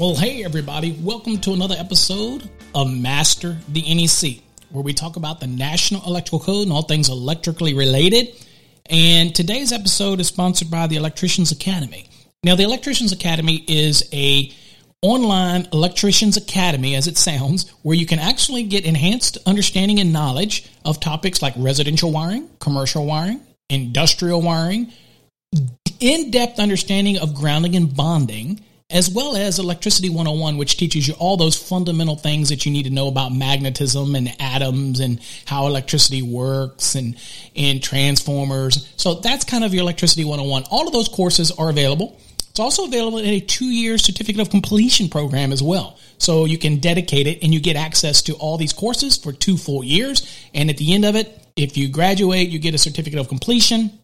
[0.00, 5.40] Well, hey, everybody, welcome to another episode of Master the NEC, where we talk about
[5.40, 8.28] the National Electrical Code and all things electrically related.
[8.88, 12.08] And today's episode is sponsored by the Electricians Academy.
[12.42, 14.50] Now, the Electricians Academy is a
[15.02, 20.66] online electricians academy as it sounds where you can actually get enhanced understanding and knowledge
[20.86, 24.90] of topics like residential wiring commercial wiring industrial wiring
[26.00, 31.36] in-depth understanding of grounding and bonding as well as electricity 101 which teaches you all
[31.36, 36.22] those fundamental things that you need to know about magnetism and atoms and how electricity
[36.22, 37.16] works and
[37.56, 38.92] and transformers.
[38.96, 42.18] So that's kind of your electricity 101 all of those courses are available.
[42.50, 45.96] It's also available in a two-year certificate of completion program as well.
[46.18, 49.56] So you can dedicate it and you get access to all these courses for two
[49.56, 50.26] full years.
[50.52, 53.99] And at the end of it if you graduate you get a certificate of completion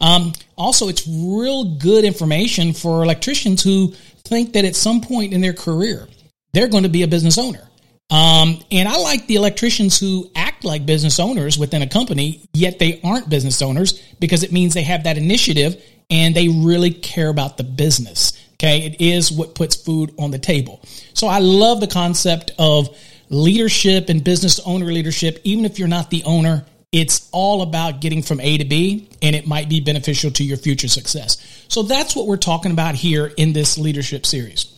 [0.00, 5.40] Um, also, it's real good information for electricians who think that at some point in
[5.40, 6.06] their career,
[6.52, 7.66] they're going to be a business owner.
[8.10, 12.78] Um, and I like the electricians who act like business owners within a company, yet
[12.78, 17.28] they aren't business owners because it means they have that initiative and they really care
[17.28, 18.35] about the business.
[18.56, 18.86] Okay.
[18.86, 20.80] It is what puts food on the table.
[21.14, 22.96] So I love the concept of
[23.28, 25.40] leadership and business owner leadership.
[25.44, 29.36] Even if you're not the owner, it's all about getting from A to B and
[29.36, 31.64] it might be beneficial to your future success.
[31.68, 34.72] So that's what we're talking about here in this leadership series.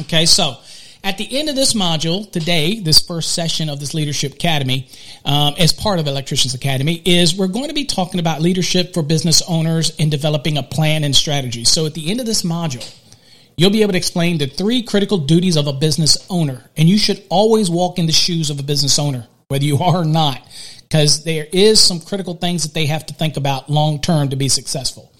[0.00, 0.26] Okay.
[0.26, 0.56] So
[1.04, 4.88] at the end of this module today, this first session of this Leadership Academy,
[5.24, 9.02] um, as part of Electricians Academy, is we're going to be talking about leadership for
[9.02, 11.64] business owners and developing a plan and strategy.
[11.64, 12.94] So at the end of this module,
[13.56, 16.64] you'll be able to explain the three critical duties of a business owner.
[16.76, 19.98] And you should always walk in the shoes of a business owner, whether you are
[19.98, 20.40] or not,
[20.82, 24.36] because there is some critical things that they have to think about long term to
[24.36, 25.12] be successful.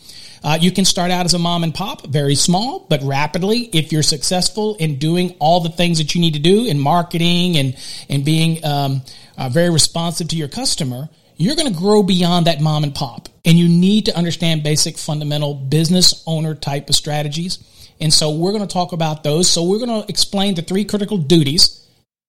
[0.42, 3.92] Uh, you can start out as a mom and pop, very small, but rapidly, if
[3.92, 7.76] you're successful in doing all the things that you need to do in marketing and,
[8.08, 9.02] and being um,
[9.36, 13.28] uh, very responsive to your customer, you're going to grow beyond that mom and pop.
[13.44, 17.58] And you need to understand basic fundamental business owner type of strategies.
[18.00, 19.50] And so we're going to talk about those.
[19.50, 21.86] So we're going to explain the three critical duties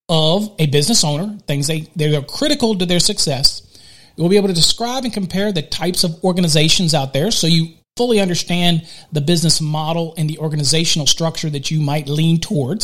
[0.08, 3.62] of a business owner, things they, they're critical to their success.
[4.18, 7.76] We'll be able to describe and compare the types of organizations out there so you
[8.00, 12.82] fully understand the business model and the organizational structure that you might lean towards.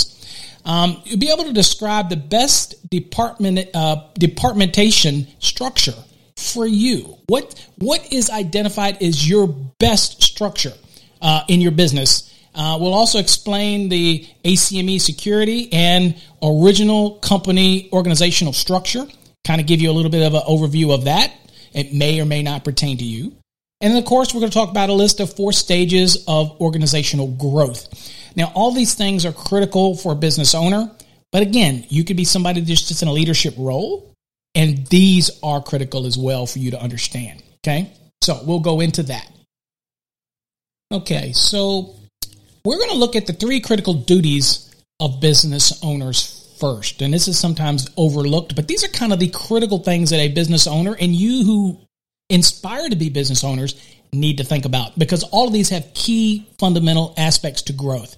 [0.65, 5.95] Um, you'll be able to describe the best department uh, departmentation structure
[6.35, 7.17] for you.
[7.27, 9.47] What what is identified as your
[9.79, 10.73] best structure
[11.21, 12.29] uh, in your business?
[12.53, 19.05] Uh, we'll also explain the ACME security and original company organizational structure.
[19.45, 21.31] Kind of give you a little bit of an overview of that.
[21.73, 23.33] It may or may not pertain to you.
[23.81, 27.27] And of course, we're going to talk about a list of four stages of organizational
[27.27, 27.87] growth.
[28.35, 30.91] Now, all these things are critical for a business owner,
[31.31, 34.13] but again, you could be somebody that's just in a leadership role,
[34.53, 37.43] and these are critical as well for you to understand.
[37.65, 37.91] Okay,
[38.21, 39.29] so we'll go into that.
[40.91, 41.95] Okay, so
[42.63, 47.01] we're going to look at the three critical duties of business owners first.
[47.01, 50.29] And this is sometimes overlooked, but these are kind of the critical things that a
[50.29, 51.79] business owner and you who
[52.29, 53.75] inspired to be business owners
[54.11, 58.15] need to think about because all of these have key fundamental aspects to growth.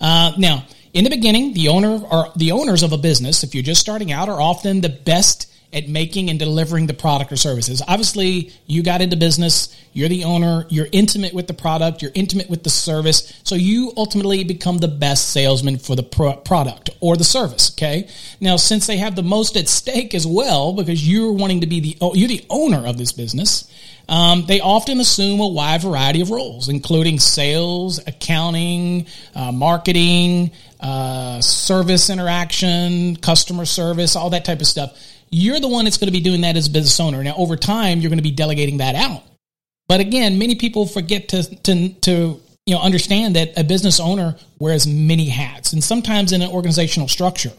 [0.00, 3.62] Uh, now, in the beginning, the owner or the owners of a business, if you're
[3.62, 5.43] just starting out, are often the best
[5.74, 7.82] at making and delivering the product or services.
[7.86, 12.48] Obviously, you got into business, you're the owner, you're intimate with the product, you're intimate
[12.48, 17.16] with the service, so you ultimately become the best salesman for the pro- product or
[17.16, 18.08] the service, okay?
[18.40, 21.80] Now, since they have the most at stake as well because you're wanting to be
[21.80, 23.68] the you're the owner of this business,
[24.08, 30.50] um, they often assume a wide variety of roles, including sales, accounting, uh, marketing,
[30.80, 34.98] uh, service interaction, customer service, all that type of stuff.
[35.30, 37.22] You're the one that's going to be doing that as a business owner.
[37.22, 39.22] Now, over time, you're going to be delegating that out.
[39.88, 44.36] But again, many people forget to, to, to you know, understand that a business owner
[44.58, 45.74] wears many hats.
[45.74, 47.50] And sometimes in an organizational structure,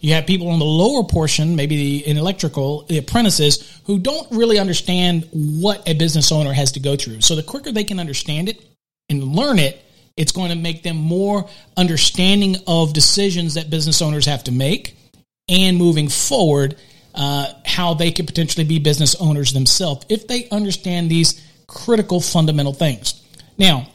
[0.00, 4.30] you have people on the lower portion, maybe the, in electrical, the apprentices, who don't
[4.30, 7.20] really understand what a business owner has to go through.
[7.20, 8.64] So the quicker they can understand it
[9.10, 9.84] and learn it,
[10.16, 14.96] it's going to make them more understanding of decisions that business owners have to make
[15.48, 16.76] and moving forward,
[17.14, 22.72] uh, how they could potentially be business owners themselves if they understand these critical fundamental
[22.72, 23.22] things.
[23.56, 23.88] Now,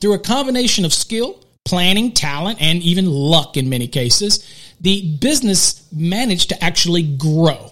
[0.00, 4.46] through a combination of skill, planning, talent, and even luck in many cases,
[4.80, 7.70] the business managed to actually grow.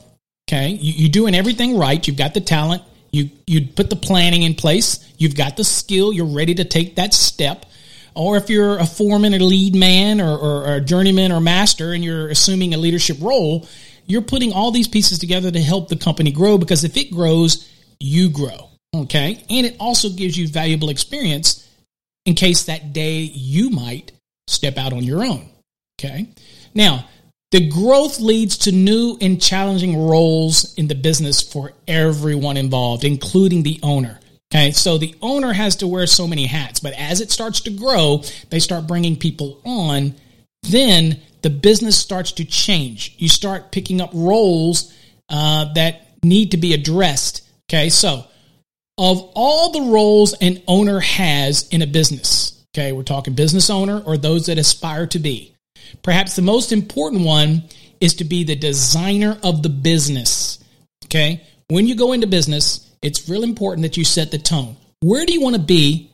[0.49, 0.71] Okay.
[0.71, 2.05] You, are doing everything right.
[2.07, 2.83] You've got the talent.
[3.13, 5.13] You, you put the planning in place.
[5.19, 6.13] You've got the skill.
[6.13, 7.67] You're ready to take that step.
[8.15, 11.93] Or if you're a foreman, a lead man, or, or, or a journeyman or master,
[11.93, 13.69] and you're assuming a leadership role,
[14.07, 17.69] you're putting all these pieces together to help the company grow because if it grows,
[17.99, 18.71] you grow.
[18.95, 19.45] Okay.
[19.49, 21.67] And it also gives you valuable experience
[22.27, 24.13] in case that day you might
[24.47, 25.49] step out on your own.
[25.99, 26.29] Okay.
[26.75, 27.07] Now,
[27.51, 33.65] the growth leads to new and challenging roles in the business for everyone involved, including
[33.65, 34.21] the owner.
[34.53, 37.71] Okay, so the owner has to wear so many hats, but as it starts to
[37.71, 40.15] grow, they start bringing people on.
[40.63, 43.15] Then the business starts to change.
[43.19, 44.95] You start picking up roles
[45.29, 47.47] uh, that need to be addressed.
[47.69, 48.25] Okay, so
[48.99, 52.65] of all the roles an owner has in a business.
[52.75, 55.55] Okay, we're talking business owner or those that aspire to be.
[56.03, 57.65] Perhaps the most important one
[58.01, 60.59] is to be the designer of the business.
[61.07, 64.77] Okay, when you go into business, it's real important that you set the tone.
[65.01, 66.11] Where do you want to be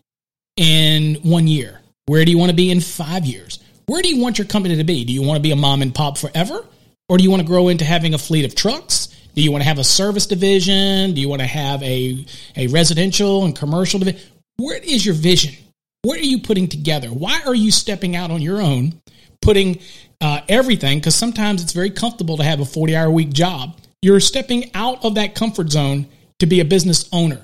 [0.57, 1.81] in one year?
[2.07, 3.59] Where do you want to be in five years?
[3.87, 5.05] Where do you want your company to be?
[5.05, 6.65] Do you want to be a mom and pop forever?
[7.09, 9.07] Or do you want to grow into having a fleet of trucks?
[9.35, 11.15] Do you want to have a service division?
[11.15, 14.21] Do you want to have a, a residential and commercial division?
[14.57, 15.55] Where is your vision?
[16.03, 17.09] What are you putting together?
[17.09, 19.01] Why are you stepping out on your own,
[19.41, 19.81] putting
[20.21, 20.99] uh, everything?
[20.99, 23.79] Because sometimes it's very comfortable to have a 40 hour week job.
[24.03, 26.07] You're stepping out of that comfort zone
[26.39, 27.41] to be a business owner.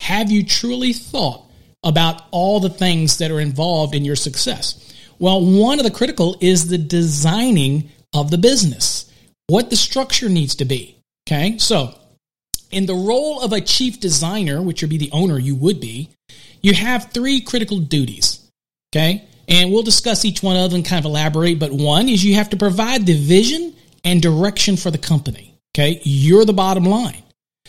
[0.00, 1.48] Have you truly thought
[1.84, 4.93] about all the things that are involved in your success?
[5.18, 9.10] Well, one of the critical is the designing of the business,
[9.46, 10.96] what the structure needs to be.
[11.26, 11.94] Okay, so
[12.70, 16.10] in the role of a chief designer, which would be the owner you would be,
[16.60, 18.40] you have three critical duties.
[18.92, 21.58] Okay, and we'll discuss each one of them, kind of elaborate.
[21.58, 23.74] But one is you have to provide the vision
[24.04, 25.54] and direction for the company.
[25.74, 27.22] Okay, you're the bottom line.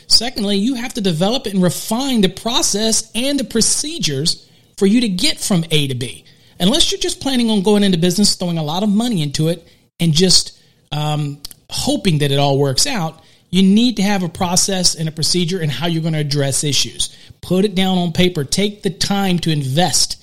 [0.07, 4.47] Secondly, you have to develop and refine the process and the procedures
[4.77, 6.24] for you to get from A to B.
[6.59, 9.67] Unless you're just planning on going into business, throwing a lot of money into it,
[9.99, 10.59] and just
[10.91, 15.11] um, hoping that it all works out, you need to have a process and a
[15.11, 17.15] procedure and how you're going to address issues.
[17.41, 18.43] Put it down on paper.
[18.43, 20.21] Take the time to invest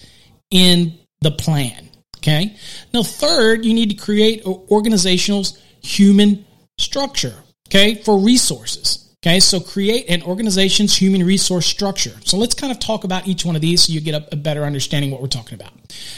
[0.50, 1.88] in the plan.
[2.18, 2.56] Okay.
[2.92, 5.44] Now, third, you need to create organizational
[5.82, 6.44] human
[6.78, 7.34] structure.
[7.68, 7.94] Okay.
[7.94, 9.01] For resources.
[9.24, 9.38] Okay.
[9.38, 12.14] So create an organization's human resource structure.
[12.24, 14.36] So let's kind of talk about each one of these so you get a, a
[14.36, 15.72] better understanding what we're talking about.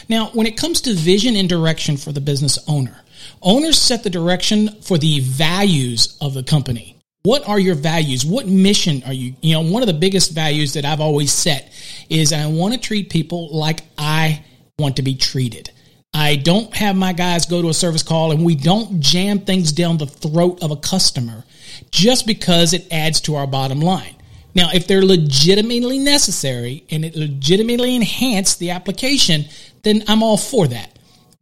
[0.09, 2.97] Now, when it comes to vision and direction for the business owner,
[3.43, 6.97] owners set the direction for the values of the company.
[7.25, 8.25] What are your values?
[8.25, 9.35] What mission are you?
[9.41, 11.73] You know, one of the biggest values that I've always set
[12.09, 14.45] is I want to treat people like I
[14.79, 15.71] want to be treated.
[16.13, 19.73] I don't have my guys go to a service call and we don't jam things
[19.73, 21.44] down the throat of a customer
[21.91, 24.15] just because it adds to our bottom line.
[24.55, 29.47] Now, if they're legitimately necessary and it legitimately enhance the application,
[29.83, 30.91] then I'm all for that.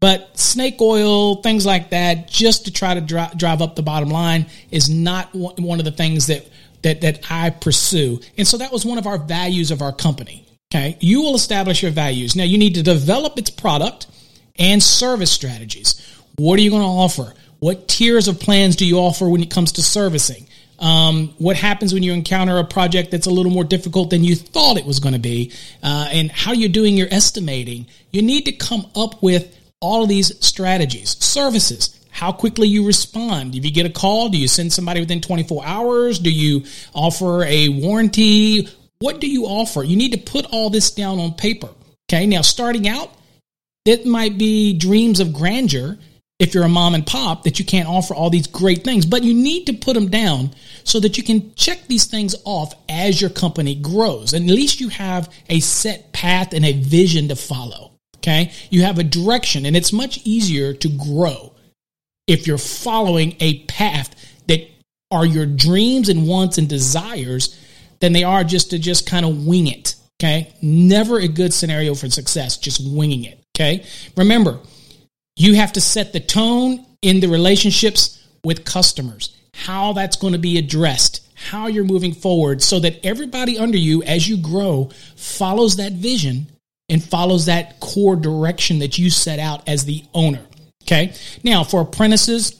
[0.01, 4.09] But snake oil, things like that, just to try to dri- drive up the bottom
[4.09, 6.49] line, is not one of the things that
[6.83, 8.21] that that I pursue.
[8.37, 10.45] And so that was one of our values of our company.
[10.75, 12.35] Okay, you will establish your values.
[12.35, 14.07] Now you need to develop its product
[14.57, 16.01] and service strategies.
[16.37, 17.35] What are you going to offer?
[17.63, 20.49] What tiers of plans do you offer when it comes to servicing?
[20.81, 24.35] Um, what happens when you encounter a project that's a little more difficult than you
[24.35, 27.87] thought it was going to be, uh, and how you're doing your estimating.
[28.11, 33.55] You need to come up with all of these strategies, services, how quickly you respond.
[33.55, 36.19] If you get a call, do you send somebody within 24 hours?
[36.19, 38.67] Do you offer a warranty?
[38.99, 39.85] What do you offer?
[39.85, 41.69] You need to put all this down on paper.
[42.11, 42.27] Okay.
[42.27, 43.13] Now, starting out,
[43.85, 45.97] it might be dreams of grandeur
[46.43, 49.23] if you're a mom and pop that you can't offer all these great things, but
[49.23, 50.51] you need to put them down
[50.83, 54.33] so that you can check these things off as your company grows.
[54.33, 57.93] And at least you have a set path and a vision to follow.
[58.17, 58.51] Okay.
[58.71, 61.55] You have a direction and it's much easier to grow
[62.27, 64.13] if you're following a path
[64.49, 64.69] that
[65.13, 67.57] are your dreams and wants and desires
[68.01, 69.95] than they are just to just kind of wing it.
[70.21, 70.53] Okay.
[70.61, 73.39] Never a good scenario for success, just winging it.
[73.57, 73.87] Okay.
[74.17, 74.59] Remember,
[75.37, 80.39] you have to set the tone in the relationships with customers, how that's going to
[80.39, 85.77] be addressed, how you're moving forward, so that everybody under you, as you grow, follows
[85.77, 86.47] that vision
[86.89, 90.45] and follows that core direction that you set out as the owner.
[90.85, 91.15] Okay.
[91.43, 92.59] Now, for apprentices,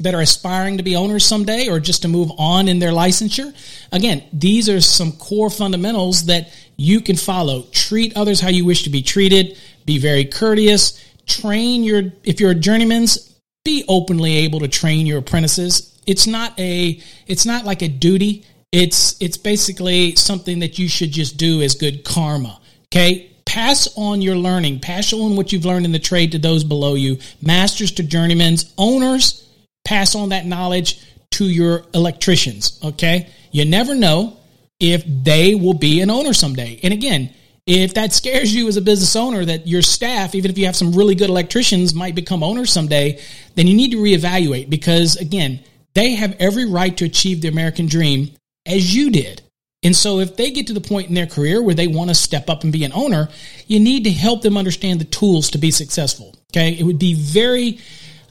[0.00, 3.54] that are aspiring to be owners someday or just to move on in their licensure.
[3.92, 7.64] Again, these are some core fundamentals that you can follow.
[7.70, 9.58] Treat others how you wish to be treated.
[9.84, 11.04] Be very courteous.
[11.30, 15.96] Train your, if you're a journeyman's, be openly able to train your apprentices.
[16.06, 18.44] It's not a, it's not like a duty.
[18.72, 22.60] It's, it's basically something that you should just do as good karma.
[22.86, 23.30] Okay.
[23.46, 24.80] Pass on your learning.
[24.80, 27.18] Pass on what you've learned in the trade to those below you.
[27.42, 29.46] Masters to journeymen's, owners
[29.84, 31.00] pass on that knowledge
[31.32, 32.78] to your electricians.
[32.82, 33.28] Okay.
[33.52, 34.36] You never know
[34.80, 36.80] if they will be an owner someday.
[36.82, 37.32] And again,
[37.70, 40.74] if that scares you as a business owner that your staff, even if you have
[40.74, 43.20] some really good electricians, might become owners someday,
[43.54, 45.60] then you need to reevaluate because again,
[45.94, 48.30] they have every right to achieve the American dream
[48.66, 49.42] as you did.
[49.84, 52.14] And so if they get to the point in their career where they want to
[52.14, 53.28] step up and be an owner,
[53.68, 56.34] you need to help them understand the tools to be successful.
[56.52, 56.76] Okay.
[56.76, 57.78] It would be very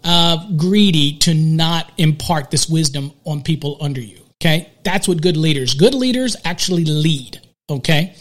[0.03, 4.19] uh, greedy to not impart this wisdom on people under you.
[4.41, 4.69] Okay.
[4.83, 7.39] That's what good leaders, good leaders actually lead.
[7.69, 8.15] Okay.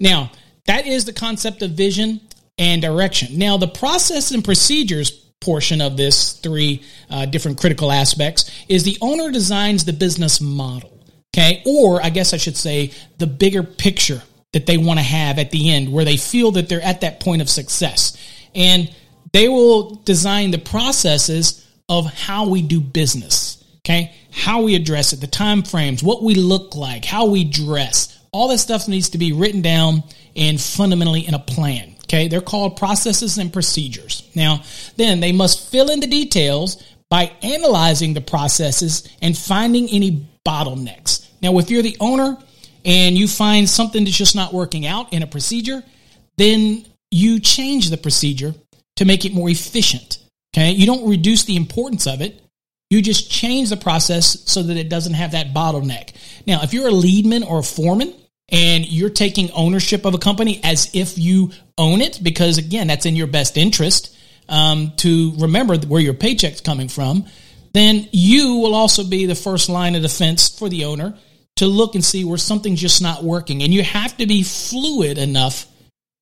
[0.00, 0.30] Now,
[0.66, 2.20] that is the concept of vision
[2.58, 3.38] and direction.
[3.38, 5.10] Now, the process and procedures
[5.44, 10.90] portion of this three uh, different critical aspects is the owner designs the business model.
[11.34, 11.62] Okay.
[11.66, 15.50] Or I guess I should say the bigger picture that they want to have at
[15.50, 18.16] the end where they feel that they're at that point of success.
[18.54, 18.92] And
[19.32, 23.62] they will design the processes of how we do business.
[23.84, 24.14] Okay.
[24.30, 28.18] How we address it, the time frames, what we look like, how we dress.
[28.32, 30.02] All that stuff needs to be written down
[30.36, 31.94] and fundamentally in a plan.
[32.04, 32.28] Okay.
[32.28, 34.28] They're called processes and procedures.
[34.34, 34.62] Now,
[34.96, 41.26] then they must fill in the details by analyzing the processes and finding any bottlenecks.
[41.42, 42.36] Now, if you're the owner
[42.84, 45.82] and you find something that's just not working out in a procedure,
[46.36, 48.54] then you change the procedure
[48.96, 50.18] to make it more efficient.
[50.54, 50.72] Okay.
[50.72, 52.40] You don't reduce the importance of it.
[52.90, 56.12] You just change the process so that it doesn't have that bottleneck.
[56.46, 58.14] Now, if you're a leadman or a foreman
[58.48, 63.06] and you're taking ownership of a company as if you own it, because again, that's
[63.06, 64.16] in your best interest
[64.48, 67.26] um, to remember where your paycheck's coming from,
[67.72, 71.14] then you will also be the first line of defense for the owner
[71.56, 73.62] to look and see where something's just not working.
[73.62, 75.66] And you have to be fluid enough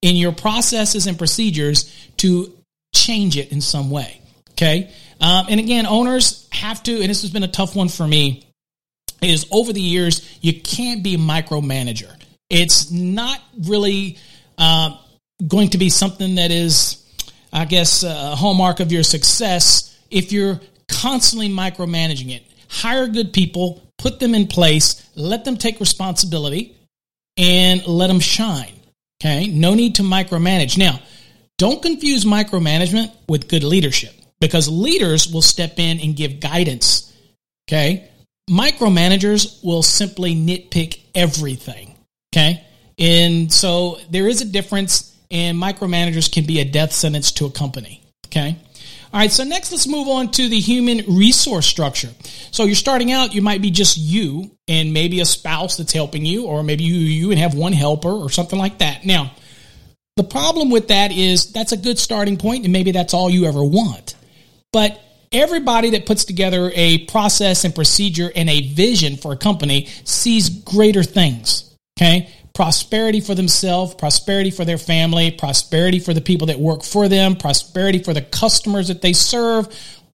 [0.00, 2.52] in your processes and procedures to
[2.94, 4.20] change it in some way.
[4.50, 4.90] Okay.
[5.20, 8.46] Um, and again, owners have to, and this has been a tough one for me,
[9.22, 12.14] is over the years, you can't be a micromanager.
[12.50, 14.18] It's not really
[14.58, 14.96] uh,
[15.46, 17.04] going to be something that is,
[17.52, 22.44] I guess, a hallmark of your success if you're constantly micromanaging it.
[22.68, 26.76] Hire good people, put them in place, let them take responsibility,
[27.36, 28.72] and let them shine.
[29.20, 29.46] Okay.
[29.46, 30.76] No need to micromanage.
[30.76, 31.00] Now,
[31.58, 37.12] don't confuse micromanagement with good leadership because leaders will step in and give guidance.
[37.68, 38.08] Okay.
[38.52, 41.96] Micromanagers will simply nitpick everything.
[42.34, 42.62] Okay.
[42.98, 47.50] And so there is a difference, and micromanagers can be a death sentence to a
[47.50, 48.02] company.
[48.26, 48.56] Okay.
[49.12, 52.08] All right, so next let's move on to the human resource structure.
[52.50, 56.24] So you're starting out, you might be just you and maybe a spouse that's helping
[56.24, 59.04] you, or maybe you you and have one helper or something like that.
[59.04, 59.32] Now,
[60.16, 63.44] the problem with that is that's a good starting point, and maybe that's all you
[63.44, 64.14] ever want.
[64.72, 64.98] But
[65.32, 70.48] everybody that puts together a process and procedure and a vision for a company sees
[70.48, 71.74] greater things.
[71.98, 72.32] Okay.
[72.54, 77.36] Prosperity for themselves, prosperity for their family, prosperity for the people that work for them,
[77.36, 79.68] prosperity for the customers that they serve.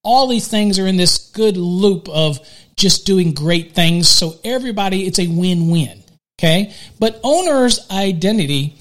[0.05, 2.39] All these things are in this good loop of
[2.77, 4.09] just doing great things.
[4.09, 6.03] So everybody, it's a win win.
[6.39, 6.73] Okay.
[7.01, 8.77] But owner's identity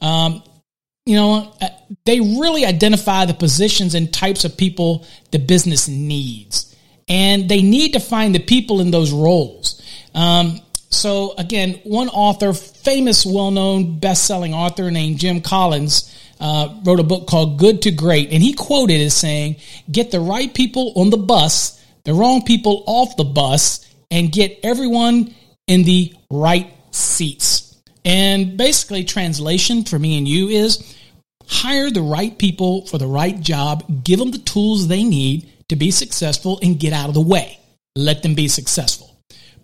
[0.00, 0.42] um,
[1.04, 1.68] you know, uh,
[2.04, 6.74] they really identify the positions and types of people the business needs.
[7.08, 9.82] And they need to find the people in those roles.
[10.14, 16.08] Um, so again, one author, famous, well-known, best-selling author named Jim Collins,
[16.40, 19.56] uh, wrote a book called Good to Great, and he quoted as saying,
[19.90, 23.80] "Get the right people on the bus, the wrong people off the bus,
[24.10, 25.34] and get everyone
[25.68, 27.61] in the right seats."
[28.04, 30.96] And basically, translation for me and you is
[31.46, 35.76] hire the right people for the right job, give them the tools they need to
[35.76, 37.58] be successful, and get out of the way.
[37.94, 39.12] Let them be successful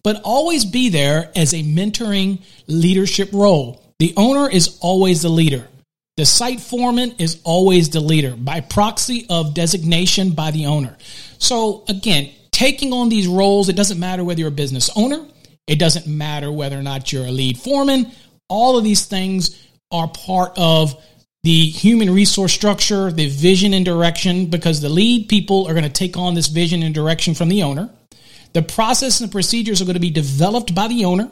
[0.03, 3.83] but always be there as a mentoring leadership role.
[3.99, 5.69] The owner is always the leader.
[6.17, 10.97] The site foreman is always the leader by proxy of designation by the owner.
[11.39, 15.25] So again, taking on these roles, it doesn't matter whether you're a business owner,
[15.67, 18.11] it doesn't matter whether or not you're a lead foreman.
[18.49, 21.03] All of these things are part of
[21.43, 25.91] the human resource structure, the vision and direction, because the lead people are going to
[25.91, 27.91] take on this vision and direction from the owner.
[28.53, 31.31] The process and the procedures are going to be developed by the owner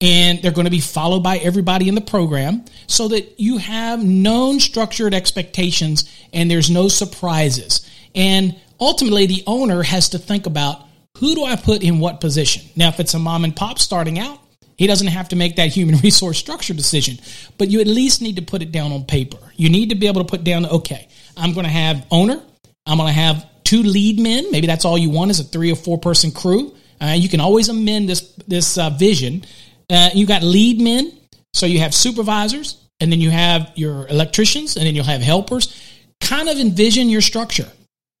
[0.00, 4.04] and they're going to be followed by everybody in the program so that you have
[4.04, 7.88] known structured expectations and there's no surprises.
[8.14, 10.82] And ultimately, the owner has to think about
[11.18, 12.62] who do I put in what position?
[12.76, 14.38] Now, if it's a mom and pop starting out,
[14.76, 17.18] he doesn't have to make that human resource structure decision,
[17.58, 19.38] but you at least need to put it down on paper.
[19.56, 22.40] You need to be able to put down, okay, I'm going to have owner,
[22.86, 24.50] I'm going to have two lead men.
[24.50, 26.74] Maybe that's all you want is a three or four person crew.
[27.00, 29.44] Uh, you can always amend this this uh, vision.
[29.90, 31.12] Uh, you got lead men,
[31.52, 35.82] so you have supervisors, and then you have your electricians, and then you'll have helpers.
[36.20, 37.68] Kind of envision your structure,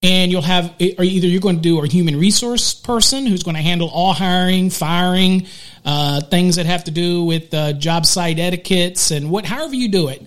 [0.02, 3.56] and you'll have or either you're going to do a human resource person who's going
[3.56, 5.46] to handle all hiring, firing,
[5.84, 9.88] uh, things that have to do with uh, job site etiquettes, and what however you
[9.88, 10.22] do it.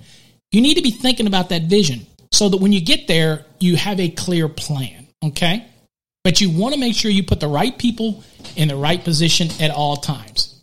[0.51, 3.75] You need to be thinking about that vision so that when you get there, you
[3.75, 5.07] have a clear plan.
[5.23, 5.65] Okay?
[6.23, 8.23] But you want to make sure you put the right people
[8.55, 10.61] in the right position at all times.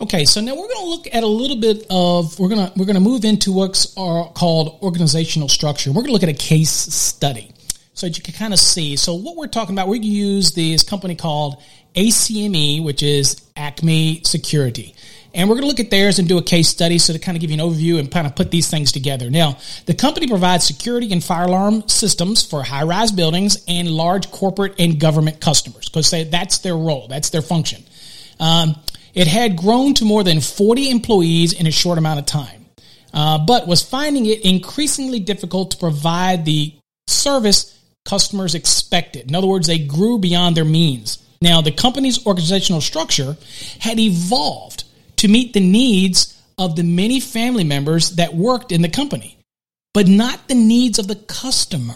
[0.00, 2.72] Okay, so now we're going to look at a little bit of we're going to
[2.78, 5.90] we're going to move into what's called organizational structure.
[5.90, 7.52] We're going to look at a case study
[7.98, 8.94] so that you can kind of see.
[8.94, 11.60] So what we're talking about, we use this company called
[11.96, 14.94] ACME, which is Acme Security.
[15.34, 17.36] And we're going to look at theirs and do a case study so to kind
[17.36, 19.30] of give you an overview and kind of put these things together.
[19.30, 24.30] Now, the company provides security and fire alarm systems for high rise buildings and large
[24.30, 27.82] corporate and government customers because that's their role, that's their function.
[28.38, 28.76] Um,
[29.12, 32.66] it had grown to more than 40 employees in a short amount of time,
[33.12, 36.74] uh, but was finding it increasingly difficult to provide the
[37.08, 37.77] service
[38.08, 39.28] customers expected.
[39.28, 41.18] In other words, they grew beyond their means.
[41.42, 43.36] Now, the company's organizational structure
[43.78, 44.84] had evolved
[45.16, 49.36] to meet the needs of the many family members that worked in the company,
[49.92, 51.94] but not the needs of the customer.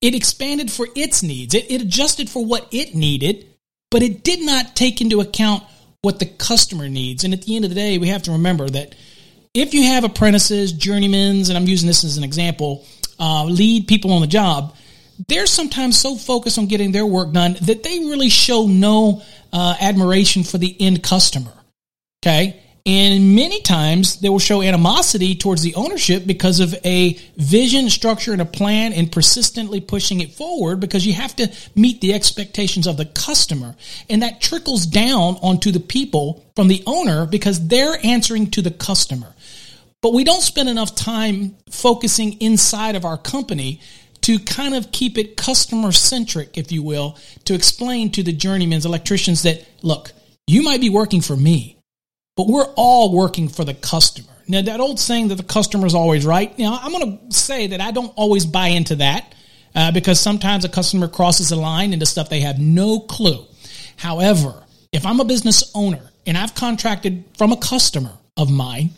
[0.00, 3.46] It expanded for its needs, it, it adjusted for what it needed,
[3.90, 5.62] but it did not take into account
[6.02, 7.24] what the customer needs.
[7.24, 8.94] And at the end of the day, we have to remember that
[9.52, 12.86] if you have apprentices, journeymans, and I'm using this as an example,
[13.18, 14.74] uh, lead people on the job,
[15.28, 19.76] they're sometimes so focused on getting their work done that they really show no uh,
[19.80, 21.52] admiration for the end customer.
[22.22, 22.62] Okay.
[22.86, 28.32] And many times they will show animosity towards the ownership because of a vision, structure,
[28.32, 32.86] and a plan and persistently pushing it forward because you have to meet the expectations
[32.86, 33.76] of the customer.
[34.08, 38.70] And that trickles down onto the people from the owner because they're answering to the
[38.70, 39.34] customer.
[40.00, 43.80] But we don't spend enough time focusing inside of our company
[44.38, 48.80] to kind of keep it customer centric, if you will, to explain to the journeymen,
[48.84, 50.12] electricians that, look,
[50.46, 51.80] you might be working for me
[52.40, 54.32] but we're all working for the customer.
[54.48, 57.66] Now, that old saying that the customer is always right, now I'm going to say
[57.66, 59.34] that I don't always buy into that
[59.74, 63.44] uh, because sometimes a customer crosses a line into stuff they have no clue.
[63.96, 68.92] However, if I'm a business owner and I've contracted from a customer of mine,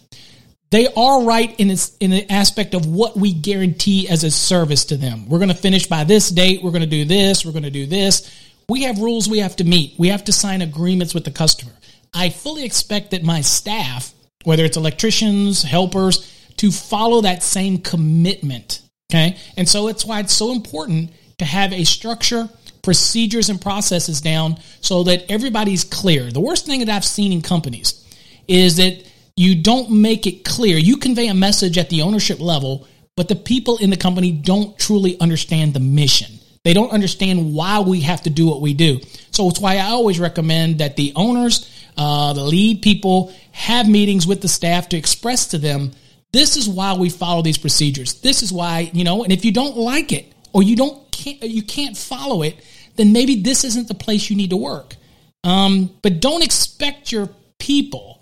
[0.72, 4.86] they are right in its, in the aspect of what we guarantee as a service
[4.86, 5.28] to them.
[5.28, 6.62] We're going to finish by this date.
[6.62, 7.44] We're going to do this.
[7.44, 8.34] We're going to do this.
[8.70, 9.98] We have rules we have to meet.
[9.98, 11.72] We have to sign agreements with the customer.
[12.14, 18.80] I fully expect that my staff, whether it's electricians, helpers, to follow that same commitment.
[19.12, 19.36] Okay.
[19.58, 22.48] And so it's why it's so important to have a structure,
[22.80, 26.30] procedures, and processes down so that everybody's clear.
[26.30, 28.02] The worst thing that I've seen in companies
[28.48, 30.76] is that you don't make it clear.
[30.76, 34.78] You convey a message at the ownership level, but the people in the company don't
[34.78, 36.38] truly understand the mission.
[36.64, 39.00] They don't understand why we have to do what we do.
[39.32, 44.26] So it's why I always recommend that the owners, uh, the lead people have meetings
[44.26, 45.92] with the staff to express to them,
[46.32, 48.14] this is why we follow these procedures.
[48.20, 51.42] This is why, you know, and if you don't like it or you don't, can't,
[51.42, 52.56] you can't follow it,
[52.96, 54.96] then maybe this isn't the place you need to work.
[55.44, 58.21] Um, but don't expect your people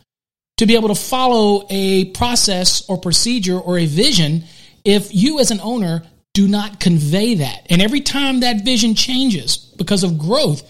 [0.60, 4.44] to be able to follow a process or procedure or a vision
[4.84, 6.02] if you as an owner
[6.34, 7.66] do not convey that.
[7.70, 10.62] And every time that vision changes because of growth,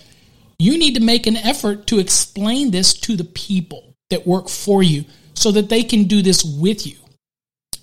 [0.60, 4.80] you need to make an effort to explain this to the people that work for
[4.80, 6.96] you so that they can do this with you.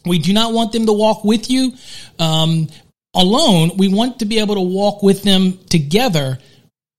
[0.06, 1.74] We do not want them to walk with you
[2.20, 2.70] um,
[3.15, 3.72] alone.
[3.76, 6.39] We want to be able to walk with them together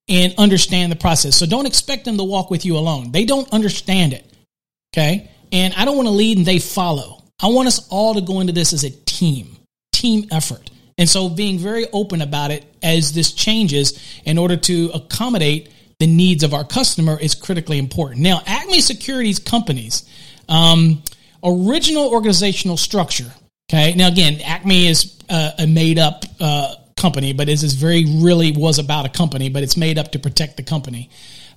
[0.06, 1.34] and understand the process.
[1.34, 3.10] So don't expect them to walk with you alone.
[3.10, 4.27] They don't understand it.
[4.92, 5.30] Okay.
[5.52, 7.22] And I don't want to lead and they follow.
[7.40, 9.56] I want us all to go into this as a team,
[9.92, 10.70] team effort.
[10.96, 15.70] And so being very open about it as this changes in order to accommodate
[16.00, 18.20] the needs of our customer is critically important.
[18.20, 20.08] Now, Acme Securities companies,
[20.48, 21.02] um,
[21.42, 23.30] original organizational structure.
[23.70, 23.94] Okay.
[23.94, 28.52] Now, again, Acme is uh, a made up uh, company, but it is very really
[28.52, 31.10] was about a company, but it's made up to protect the company.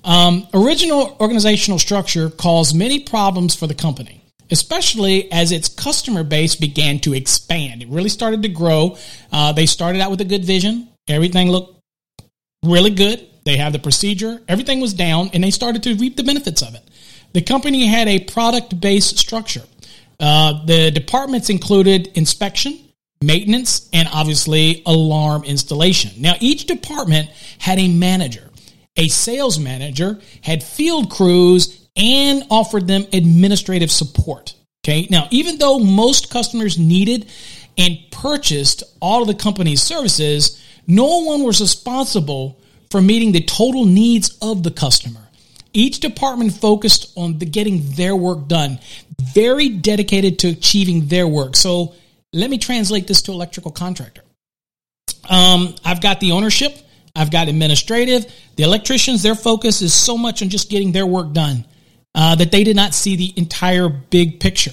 [0.03, 6.55] Um, original organizational structure caused many problems for the company, especially as its customer base
[6.55, 7.83] began to expand.
[7.83, 8.97] It really started to grow.
[9.31, 10.89] Uh, they started out with a good vision.
[11.07, 11.79] Everything looked
[12.63, 13.27] really good.
[13.43, 14.41] They had the procedure.
[14.47, 16.83] Everything was down, and they started to reap the benefits of it.
[17.33, 19.63] The company had a product based structure.
[20.19, 22.77] Uh, the departments included inspection,
[23.23, 26.21] maintenance, and obviously alarm installation.
[26.21, 28.50] Now, each department had a manager.
[28.97, 34.56] A sales manager had field crews and offered them administrative support.
[34.84, 35.08] Okay.
[35.10, 37.30] Now, even though most customers needed
[37.77, 43.86] and purchased all of the company's services, no one was responsible for meeting the total
[43.86, 45.19] needs of the customer.
[45.73, 48.80] Each department focused on the getting their work done,
[49.21, 51.56] very dedicated to achieving their work.
[51.56, 51.95] So
[52.34, 54.23] let me translate this to electrical contractor.
[55.30, 56.77] Um, I've got the ownership.
[57.15, 58.26] I've got administrative.
[58.56, 61.65] The electricians, their focus is so much on just getting their work done
[62.15, 64.71] uh, that they did not see the entire big picture.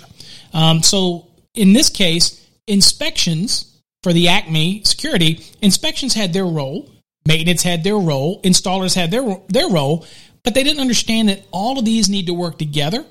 [0.53, 6.88] Um, so in this case, inspections for the Acme security, inspections had their role,
[7.27, 10.07] maintenance had their role, installers had their their role,
[10.44, 13.05] but they didn't understand that all of these need to work together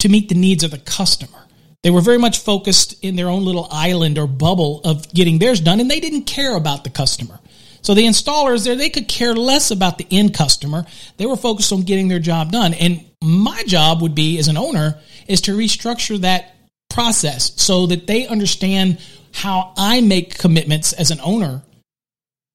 [0.00, 1.38] to meet the needs of the customer.
[1.82, 5.60] They were very much focused in their own little island or bubble of getting theirs
[5.60, 7.40] done, and they didn't care about the customer.
[7.82, 10.86] So the installers there, they could care less about the end customer.
[11.16, 12.74] They were focused on getting their job done.
[12.74, 16.54] And my job would be as an owner is to restructure that
[16.90, 19.00] process so that they understand
[19.32, 21.62] how I make commitments as an owner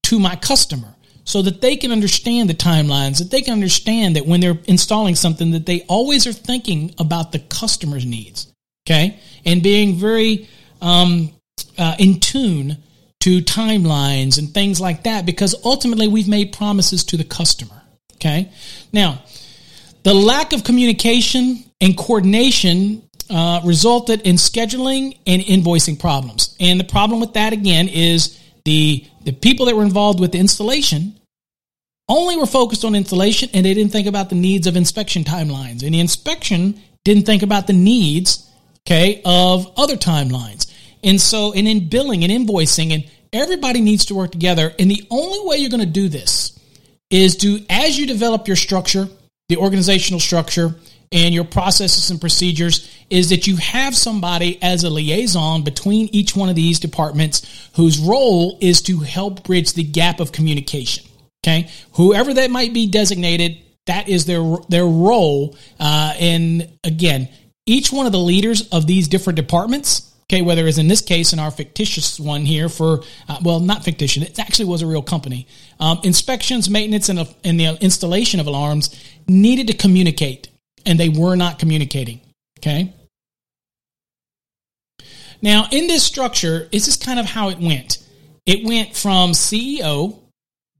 [0.03, 4.25] to my customer so that they can understand the timelines, that they can understand that
[4.25, 8.47] when they're installing something, that they always are thinking about the customer's needs.
[8.87, 9.19] Okay.
[9.43, 10.47] And being very
[10.81, 11.33] um,
[11.77, 12.77] uh, in tune
[13.27, 17.81] to timelines and things like that because ultimately we've made promises to the customer.
[18.13, 18.49] Okay.
[18.93, 19.21] Now,
[20.03, 26.55] the lack of communication and coordination uh, resulted in scheduling and invoicing problems.
[26.61, 30.39] And the problem with that again is the the people that were involved with the
[30.39, 31.19] installation
[32.07, 35.83] only were focused on installation and they didn't think about the needs of inspection timelines.
[35.83, 38.49] And the inspection didn't think about the needs,
[38.87, 40.71] okay, of other timelines.
[41.03, 44.73] And so, and in billing and invoicing, and everybody needs to work together.
[44.79, 46.57] And the only way you're going to do this
[47.09, 49.07] is to, as you develop your structure,
[49.49, 50.75] the organizational structure,
[51.11, 56.35] and your processes and procedures is that you have somebody as a liaison between each
[56.35, 61.05] one of these departments whose role is to help bridge the gap of communication.
[61.45, 65.55] Okay, whoever that might be designated, that is their their role.
[65.79, 67.29] Uh, and again,
[67.65, 70.03] each one of the leaders of these different departments.
[70.29, 73.85] Okay, whether it's in this case in our fictitious one here for uh, well, not
[73.85, 75.47] fictitious, it actually was a real company.
[75.79, 78.93] Um, inspections, maintenance, and, and the installation of alarms
[79.29, 80.49] needed to communicate,
[80.85, 82.19] and they were not communicating.
[82.59, 82.93] Okay.
[85.41, 87.99] Now, in this structure, this is kind of how it went.
[88.45, 90.19] It went from CEO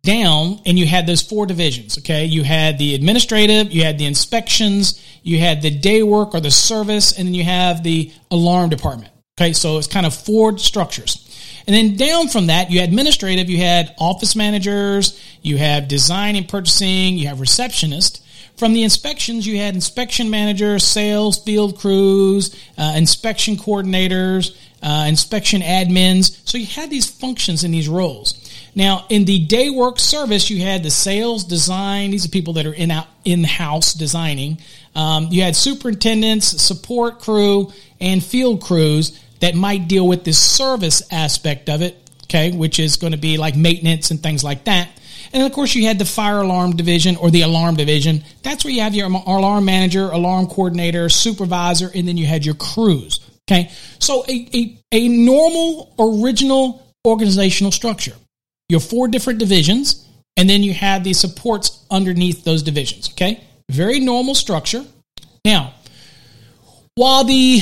[0.04, 1.98] down and you had those four divisions.
[2.00, 2.26] Okay.
[2.26, 6.52] You had the administrative, you had the inspections, you had the day work or the
[6.52, 9.12] service, and then you have the alarm department.
[9.38, 9.54] Okay.
[9.54, 11.24] So it's kind of four structures.
[11.68, 16.38] And then down from that, you had administrative, you had office managers, you have design
[16.38, 18.24] and purchasing, you have receptionist.
[18.56, 25.62] From the inspections, you had inspection managers, sales, field crews, uh, inspection coordinators, uh, inspection
[25.62, 26.40] admins.
[26.46, 28.34] So you had these functions in these roles.
[28.74, 32.12] Now, in the day work service, you had the sales design.
[32.12, 34.60] These are people that are in out in house designing.
[34.96, 41.02] Um, you had superintendents, support crew, and field crews that might deal with the service
[41.12, 41.98] aspect of it.
[42.24, 44.90] okay, which is going to be like maintenance and things like that.
[45.34, 48.24] And of course, you had the fire alarm division or the alarm division.
[48.44, 52.56] That's where you have your alarm manager, alarm coordinator, supervisor, and then you had your
[52.56, 53.20] crews.
[53.50, 53.72] Okay.
[54.00, 58.14] So a, a, a normal original organizational structure.
[58.70, 63.10] Your four different divisions, and then you have the supports underneath those divisions.
[63.12, 63.42] Okay.
[63.70, 64.86] Very normal structure.
[65.46, 65.74] Now,
[66.96, 67.62] while the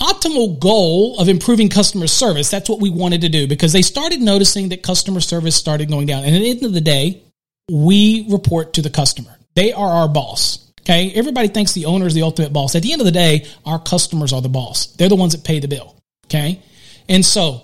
[0.00, 4.20] optimal goal of improving customer service, that's what we wanted to do because they started
[4.20, 6.24] noticing that customer service started going down.
[6.24, 7.22] And at the end of the day,
[7.70, 9.36] we report to the customer.
[9.54, 10.70] They are our boss.
[10.82, 11.12] Okay.
[11.14, 12.74] Everybody thinks the owner is the ultimate boss.
[12.74, 14.86] At the end of the day, our customers are the boss.
[14.96, 15.96] They're the ones that pay the bill.
[16.26, 16.60] Okay.
[17.08, 17.62] And so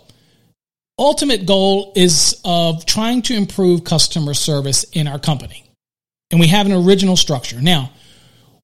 [0.99, 5.65] ultimate goal is of trying to improve customer service in our company.
[6.31, 7.61] And we have an original structure.
[7.61, 7.91] Now,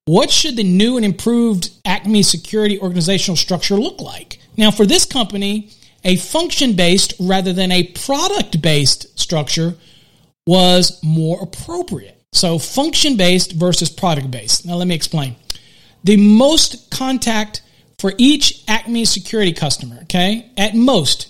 [0.07, 4.39] what should the new and improved Acme security organizational structure look like?
[4.57, 5.71] Now, for this company,
[6.05, 9.75] a function based rather than a product based structure
[10.47, 12.23] was more appropriate.
[12.33, 14.65] So function based versus product based.
[14.65, 15.35] Now let me explain.
[16.05, 17.63] The most contact
[17.99, 20.51] for each Acme security customer, okay?
[20.57, 21.29] At most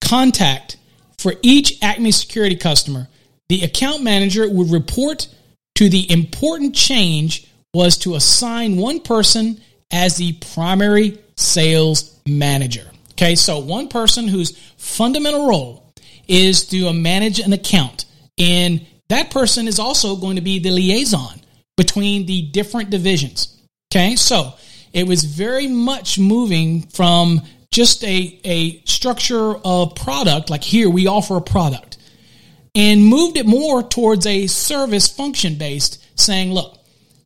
[0.00, 0.76] contact
[1.18, 3.08] for each Acme security customer,
[3.48, 5.28] the account manager would report
[5.76, 9.60] to the important change was to assign one person
[9.90, 12.90] as the primary sales manager.
[13.12, 15.92] Okay, so one person whose fundamental role
[16.26, 18.06] is to manage an account
[18.38, 21.40] and that person is also going to be the liaison
[21.76, 23.56] between the different divisions.
[23.92, 24.54] Okay, so
[24.92, 31.06] it was very much moving from just a, a structure of product, like here we
[31.06, 31.98] offer a product,
[32.74, 36.78] and moved it more towards a service function based, saying, look,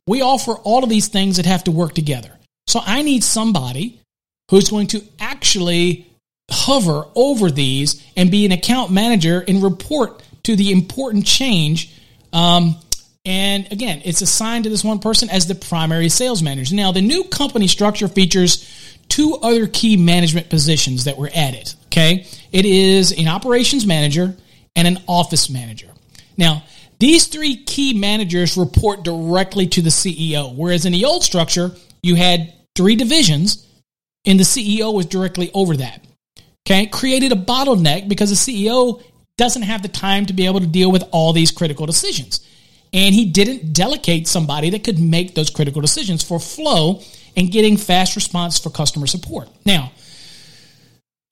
[0.09, 2.31] we offer all of these things that have to work together.
[2.65, 4.01] So I need somebody
[4.49, 6.07] who's going to actually
[6.49, 11.93] hover over these and be an account manager and report to the important change.
[12.33, 12.75] Um,
[13.23, 16.73] and again, it's assigned to this one person as the primary sales manager.
[16.73, 18.67] Now, the new company structure features
[19.09, 21.71] two other key management positions that were added.
[21.85, 22.25] Okay.
[22.51, 24.35] It is an operations manager
[24.75, 25.89] and an office manager.
[26.35, 26.63] Now,
[26.99, 31.71] these three key managers report directly to the CEO, whereas in the old structure,
[32.03, 33.65] you had three divisions
[34.25, 36.05] and the CEO was directly over that.
[36.67, 36.87] Okay.
[36.87, 38.35] Created a bottleneck because the
[38.69, 39.01] CEO
[39.37, 42.45] doesn't have the time to be able to deal with all these critical decisions.
[42.91, 47.01] And he didn't delegate somebody that could make those critical decisions for flow
[47.35, 49.47] and getting fast response for customer support.
[49.65, 49.91] Now,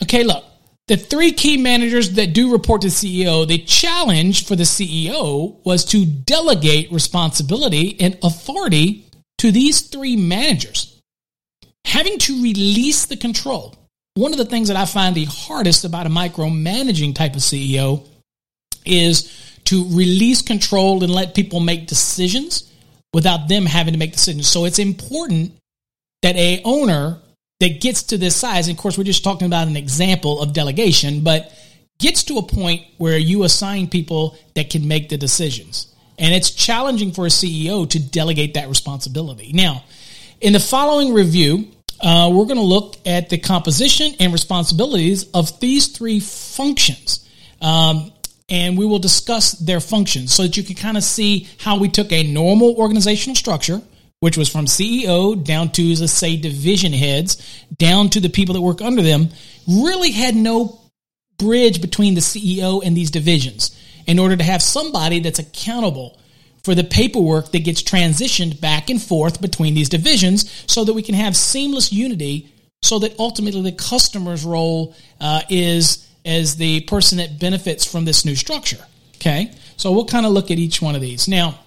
[0.04, 0.46] okay, look,
[0.88, 5.84] the three key managers that do report to CEO, the challenge for the CEO was
[5.86, 9.06] to delegate responsibility and authority
[9.40, 11.00] to these three managers,
[11.86, 13.76] having to release the control
[14.18, 18.04] one of the things that I find the hardest about a micromanaging type of CEO
[18.84, 19.32] is
[19.66, 22.72] to release control and let people make decisions
[23.14, 24.48] without them having to make decisions.
[24.48, 25.54] So it's important
[26.24, 27.20] that a owner
[27.60, 30.54] that gets to this size, and of course we're just talking about an example of
[30.54, 31.52] delegation, but
[32.00, 35.94] gets to a point where you assign people that can make the decisions.
[36.20, 39.52] And it's challenging for a CEO to delegate that responsibility.
[39.54, 39.84] Now,
[40.42, 41.68] in the following review,
[42.00, 47.28] uh, we're going to look at the composition and responsibilities of these three functions.
[47.62, 48.12] Um,
[48.50, 51.90] and we will discuss their functions so that you can kind of see how we
[51.90, 53.82] took a normal organizational structure,
[54.20, 58.62] which was from CEO down to, let's say, division heads, down to the people that
[58.62, 59.30] work under them,
[59.68, 60.80] really had no
[61.38, 63.78] bridge between the CEO and these divisions
[64.08, 66.20] in order to have somebody that's accountable
[66.64, 71.04] for the paperwork that gets transitioned back and forth between these divisions so that we
[71.04, 72.50] can have seamless unity
[72.82, 78.26] so that ultimately the customer's role uh, is as the person that benefits from this
[78.26, 78.84] new structure.
[79.16, 81.28] Okay, so we'll kind of look at each one of these.
[81.28, 81.60] Now,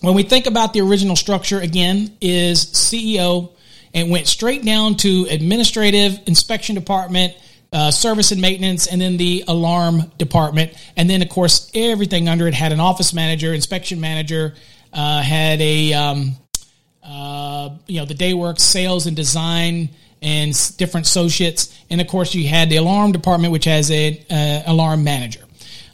[0.00, 3.52] when we think about the original structure, again, is CEO
[3.94, 7.34] and went straight down to administrative inspection department
[7.72, 10.72] uh, service and maintenance, and then the alarm department.
[10.96, 14.54] And then, of course, everything under it had an office manager, inspection manager,
[14.92, 16.32] uh, had a, um,
[17.02, 19.90] uh, you know, the day work, sales and design,
[20.22, 21.76] and different associates.
[21.90, 25.44] And of course, you had the alarm department, which has a uh, alarm manager.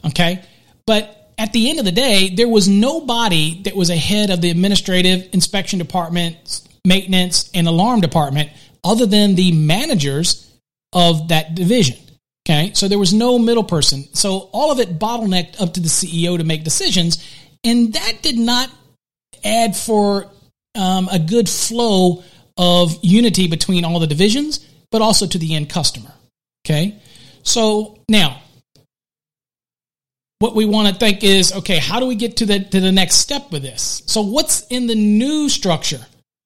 [0.04, 0.42] Okay.
[0.86, 4.50] But at the end of the day, there was nobody that was ahead of the
[4.50, 8.50] administrative inspection department, maintenance, and alarm department
[8.82, 10.50] other than the managers
[10.92, 11.96] of that division.
[12.46, 12.72] Okay.
[12.74, 14.04] So there was no middle person.
[14.14, 17.26] So all of it bottlenecked up to the CEO to make decisions.
[17.64, 18.70] And that did not
[19.42, 20.30] add for
[20.74, 22.22] um, a good flow
[22.58, 26.12] of unity between all the divisions, but also to the end customer.
[26.66, 26.96] Okay.
[27.42, 28.40] So now,
[30.44, 32.92] what we want to think is, okay, how do we get to the to the
[32.92, 34.02] next step with this?
[34.04, 36.00] So what's in the new structure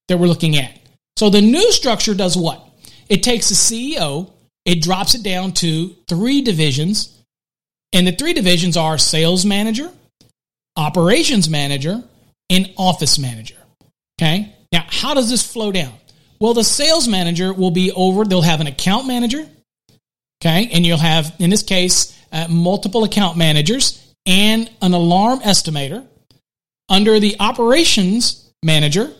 [0.06, 0.70] that we're looking at?
[1.16, 2.64] So the new structure does what?
[3.08, 4.30] It takes the CEO,
[4.64, 7.12] it drops it down to three divisions,
[7.92, 9.90] and the three divisions are sales manager,
[10.76, 12.00] operations manager,
[12.48, 13.56] and office manager.
[14.16, 14.54] Okay?
[14.70, 15.94] Now, how does this flow down?
[16.38, 19.44] Well, the sales manager will be over, they'll have an account manager,
[20.40, 20.70] okay?
[20.72, 26.06] And you'll have, in this case, uh, multiple account managers and an alarm estimator.
[26.88, 29.12] Under the operations manager,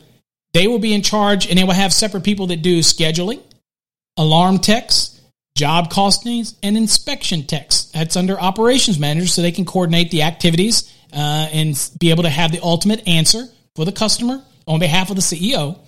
[0.52, 3.42] they will be in charge and they will have separate people that do scheduling,
[4.16, 5.20] alarm techs,
[5.56, 7.84] job costings, and inspection techs.
[7.86, 12.30] That's under operations manager, so they can coordinate the activities uh, and be able to
[12.30, 13.44] have the ultimate answer
[13.74, 15.78] for the customer on behalf of the CEO.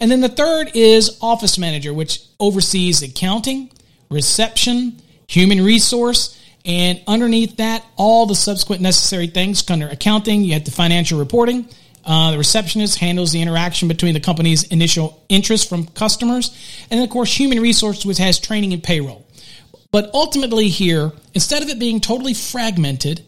[0.00, 3.70] And then the third is office manager, which oversees accounting,
[4.10, 10.64] reception, human resource, and underneath that, all the subsequent necessary things under accounting, you have
[10.64, 11.68] the financial reporting.
[12.04, 16.48] Uh, the receptionist handles the interaction between the company's initial interest from customers.
[16.90, 19.26] And then, of course, human resources, which has training and payroll.
[19.92, 23.22] But ultimately, here, instead of it being totally fragmented,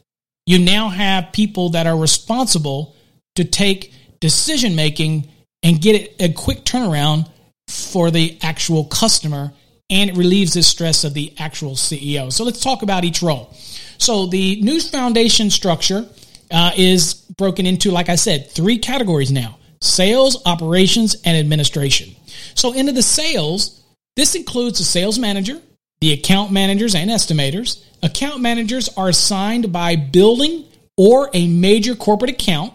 [0.47, 2.95] you now have people that are responsible
[3.37, 5.29] to take decision making
[5.63, 7.29] and get it a quick turnaround
[7.69, 9.53] for the actual customer
[9.93, 12.33] and it relieves the stress of the actual CEO.
[12.33, 13.55] So let's talk about each role.
[13.99, 16.07] So the new foundation structure
[16.51, 22.15] uh, is broken into, like I said, three categories now sales, operations, and administration.
[22.55, 23.83] So into the sales,
[24.17, 25.61] this includes the sales manager,
[26.01, 27.85] the account managers and estimators.
[28.03, 30.65] Account managers are assigned by building
[30.97, 32.73] or a major corporate account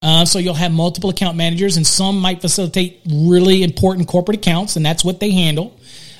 [0.00, 4.76] uh, so you'll have multiple account managers, and some might facilitate really important corporate accounts,
[4.76, 5.76] and that's what they handle.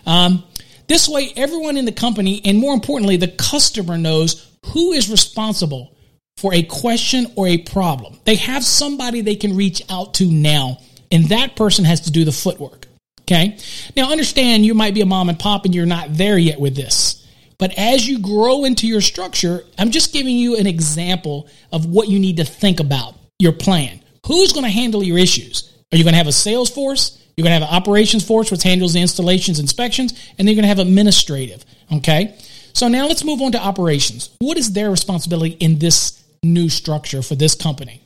[0.09, 0.43] Um,
[0.89, 5.95] this way, everyone in the company, and more importantly, the customer knows who is responsible
[6.39, 8.19] for a question or a problem.
[8.25, 10.79] They have somebody they can reach out to now,
[11.13, 12.87] and that person has to do the footwork.
[13.23, 13.59] Okay.
[13.95, 16.75] Now, understand you might be a mom and pop and you're not there yet with
[16.75, 17.27] this.
[17.59, 22.09] But as you grow into your structure, I'm just giving you an example of what
[22.09, 24.01] you need to think about your plan.
[24.27, 25.75] Who's going to handle your issues?
[25.93, 27.23] Are you going to have a sales force?
[27.39, 30.57] You're going to have an operations force, which handles the installations, inspections, and then you're
[30.57, 31.65] going to have administrative.
[31.93, 32.37] Okay.
[32.73, 34.31] So now let's move on to operations.
[34.41, 38.03] What is their responsibility in this new structure for this company?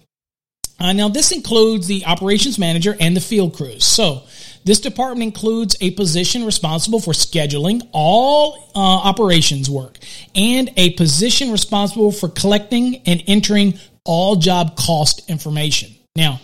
[0.79, 3.87] Uh, now, this includes the operations manager and the field crews.
[3.87, 4.25] So,
[4.65, 9.99] this department includes a position responsible for scheduling all uh, operations work
[10.35, 15.91] and a position responsible for collecting and entering all job cost information.
[16.15, 16.39] Now,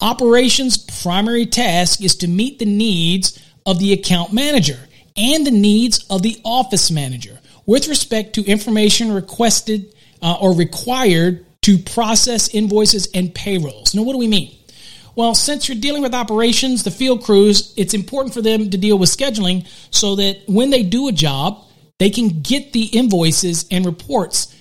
[0.00, 4.78] operations primary task is to meet the needs of the account manager
[5.16, 11.44] and the needs of the office manager with respect to information requested uh, or required
[11.62, 13.94] to process invoices and payrolls.
[13.94, 14.56] Now, what do we mean?
[15.16, 18.98] Well, since you're dealing with operations, the field crews, it's important for them to deal
[18.98, 21.64] with scheduling so that when they do a job,
[21.98, 24.54] they can get the invoices and reports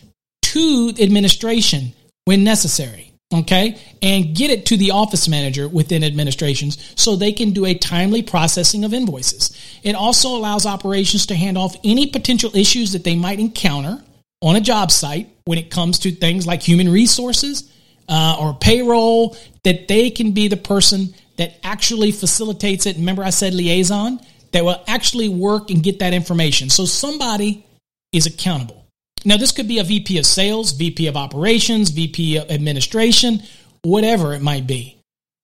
[0.44, 1.94] to administration
[2.24, 3.05] when necessary.
[3.34, 3.78] Okay.
[4.02, 8.22] And get it to the office manager within administrations so they can do a timely
[8.22, 9.58] processing of invoices.
[9.84, 14.02] It also allows operations to hand off any potential issues that they might encounter
[14.42, 17.72] on a job site when it comes to things like human resources
[18.08, 22.98] uh, or payroll, that they can be the person that actually facilitates it.
[22.98, 24.20] Remember, I said liaison?
[24.52, 26.70] That will actually work and get that information.
[26.70, 27.66] So somebody
[28.14, 28.85] is accountable.
[29.26, 33.42] Now, this could be a VP of sales, VP of operations, VP of administration,
[33.82, 34.98] whatever it might be.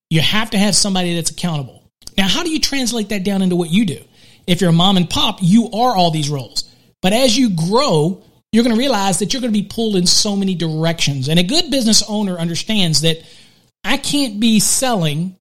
[0.09, 1.83] You have to have somebody that's accountable.
[2.17, 4.03] Now, how do you translate that down into what you do?
[4.45, 6.63] If you're a mom and pop, you are all these roles.
[7.01, 10.05] But as you grow, you're going to realize that you're going to be pulled in
[10.05, 11.29] so many directions.
[11.29, 13.23] And a good business owner understands that
[13.83, 15.37] I can't be selling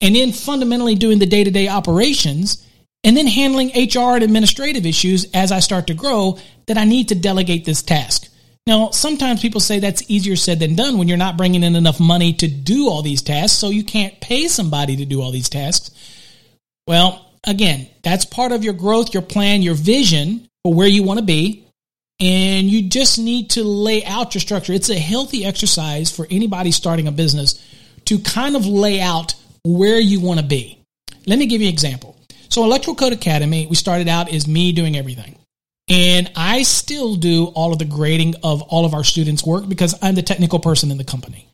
[0.00, 2.63] and then fundamentally doing the day to day operations
[3.04, 7.10] and then handling HR and administrative issues as I start to grow that I need
[7.10, 8.28] to delegate this task.
[8.66, 12.00] Now, sometimes people say that's easier said than done when you're not bringing in enough
[12.00, 15.50] money to do all these tasks, so you can't pay somebody to do all these
[15.50, 15.90] tasks.
[16.88, 21.20] Well, again, that's part of your growth, your plan, your vision for where you want
[21.20, 21.60] to be.
[22.20, 24.72] And you just need to lay out your structure.
[24.72, 27.62] It's a healthy exercise for anybody starting a business
[28.06, 30.78] to kind of lay out where you want to be.
[31.26, 32.13] Let me give you an example.
[32.54, 35.36] So, Electrical Code Academy, we started out as me doing everything.
[35.88, 39.98] And I still do all of the grading of all of our students' work because
[40.00, 41.48] I'm the technical person in the company.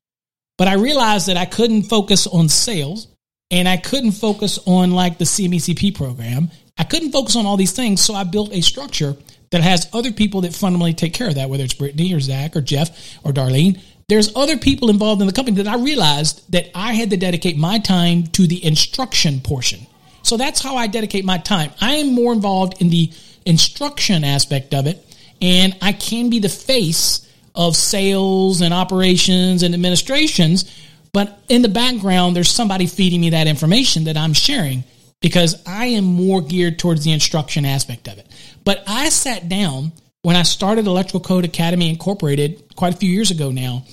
[0.59, 3.09] But I realized that I couldn't focus on sales
[3.51, 6.51] and I couldn't focus on like the CMECP program.
[6.77, 8.03] I couldn't focus on all these things.
[8.03, 9.17] So I built a structure
[9.53, 12.55] that has other people that fundamentally take care of that, whether it's Brittany or Zach
[12.55, 13.81] or Jeff or Darlene.
[14.11, 17.57] There's other people involved in the company that I realized that I had to dedicate
[17.57, 19.87] my time to the instruction portion.
[20.31, 21.73] So that's how I dedicate my time.
[21.81, 23.11] I am more involved in the
[23.45, 25.05] instruction aspect of it,
[25.43, 30.73] and I can be the face of sales and operations and administrations.
[31.13, 34.85] But in the background, there's somebody feeding me that information that I'm sharing
[35.21, 38.29] because I am more geared towards the instruction aspect of it.
[38.63, 39.91] But I sat down
[40.23, 43.85] when I started Electrical Code Academy Incorporated quite a few years ago now,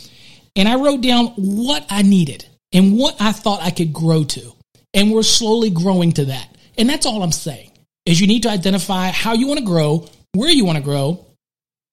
[0.55, 4.53] and I wrote down what I needed and what I thought I could grow to.
[4.97, 6.57] And we're slowly growing to that.
[6.75, 7.71] And that's all I'm saying
[8.07, 11.23] is you need to identify how you want to grow, where you want to grow,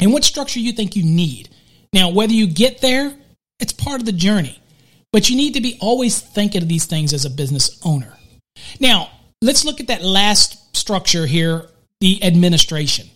[0.01, 1.51] and what structure you think you need.
[1.93, 3.15] Now, whether you get there,
[3.61, 4.59] it's part of the journey.
[5.13, 8.17] But you need to be always thinking of these things as a business owner.
[8.81, 9.11] Now,
[9.43, 11.67] let's look at that last structure here
[12.01, 13.09] the administration.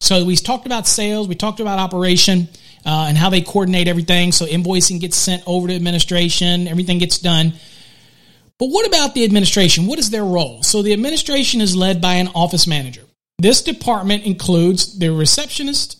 [0.00, 2.48] So we talked about sales, we talked about operation,
[2.86, 4.32] uh, and how they coordinate everything.
[4.32, 7.52] So invoicing gets sent over to administration, everything gets done.
[8.58, 9.86] But what about the administration?
[9.86, 10.62] What is their role?
[10.62, 13.02] So the administration is led by an office manager.
[13.38, 15.98] This department includes the receptionist,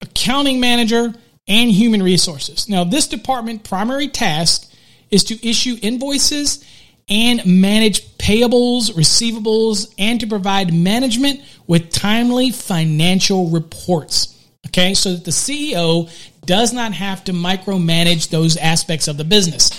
[0.00, 1.12] accounting manager,
[1.46, 2.68] and human resources.
[2.68, 4.72] Now, this department primary task
[5.10, 6.64] is to issue invoices
[7.08, 14.36] and manage payables, receivables, and to provide management with timely financial reports.
[14.68, 16.08] Okay, so that the CEO
[16.46, 19.70] does not have to micromanage those aspects of the business.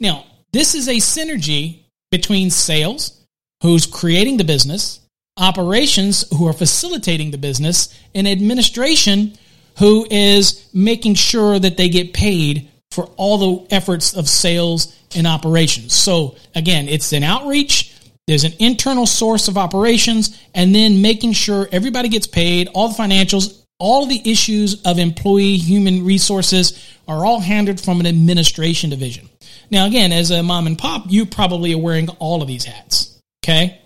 [0.00, 1.80] Now, this is a synergy
[2.10, 3.16] between sales,
[3.62, 5.00] who's creating the business,
[5.36, 9.34] operations, who are facilitating the business, and administration,
[9.78, 15.26] who is making sure that they get paid for all the efforts of sales and
[15.26, 15.92] operations.
[15.92, 17.94] So again, it's an outreach,
[18.26, 23.02] there's an internal source of operations, and then making sure everybody gets paid, all the
[23.02, 29.28] financials, all the issues of employee human resources are all handled from an administration division.
[29.70, 33.20] Now, again, as a mom and pop, you probably are wearing all of these hats,
[33.44, 33.80] okay?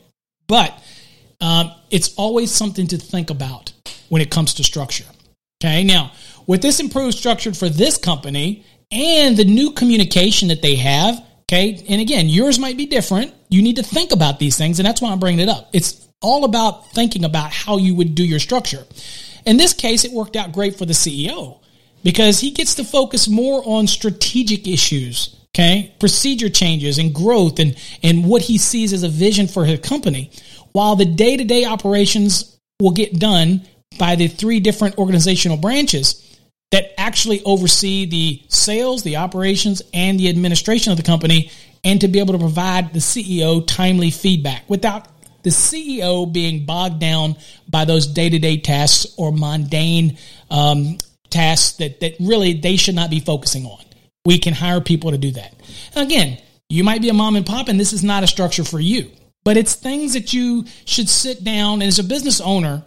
[0.46, 0.78] But
[1.40, 3.72] um, it's always something to think about
[4.08, 5.04] when it comes to structure,
[5.62, 5.84] okay?
[5.84, 6.12] Now,
[6.46, 8.64] with this improved structure for this company,
[8.94, 11.22] and the new communication that they have.
[11.42, 11.84] Okay.
[11.88, 13.34] And again, yours might be different.
[13.48, 14.78] You need to think about these things.
[14.78, 15.68] And that's why I'm bringing it up.
[15.72, 18.84] It's all about thinking about how you would do your structure.
[19.44, 21.60] In this case, it worked out great for the CEO
[22.02, 25.36] because he gets to focus more on strategic issues.
[25.54, 25.94] Okay.
[26.00, 30.32] Procedure changes and growth and, and what he sees as a vision for his company
[30.72, 33.62] while the day to day operations will get done
[33.96, 36.20] by the three different organizational branches
[36.72, 41.52] that actually oversee the sales, the operations, and the administration of the company,
[41.84, 45.06] and to be able to provide the CEO timely feedback without
[45.44, 47.36] the CEO being bogged down
[47.68, 50.18] by those day to day tasks or mundane
[50.50, 50.98] um,
[51.30, 53.83] tasks that, that really they should not be focusing on.
[54.24, 55.54] We can hire people to do that.
[55.94, 58.64] And again, you might be a mom and pop, and this is not a structure
[58.64, 59.10] for you,
[59.44, 62.84] but it's things that you should sit down and as a business owner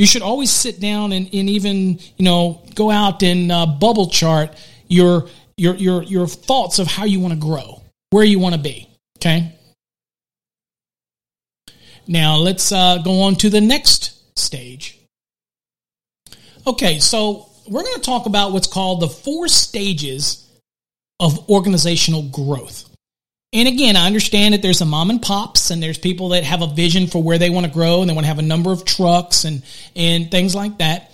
[0.00, 4.08] you should always sit down and, and even, you know, go out and uh, bubble
[4.08, 4.56] chart
[4.88, 5.28] your,
[5.58, 8.88] your, your, your thoughts of how you want to grow, where you want to be.
[9.18, 9.54] Okay.
[12.06, 14.98] Now let's uh, go on to the next stage.
[16.66, 20.49] Okay, so we're going to talk about what's called the four stages
[21.20, 22.90] of organizational growth.
[23.52, 26.62] And again, I understand that there's some mom and pops and there's people that have
[26.62, 28.72] a vision for where they want to grow and they want to have a number
[28.72, 29.62] of trucks and,
[29.94, 31.12] and things like that.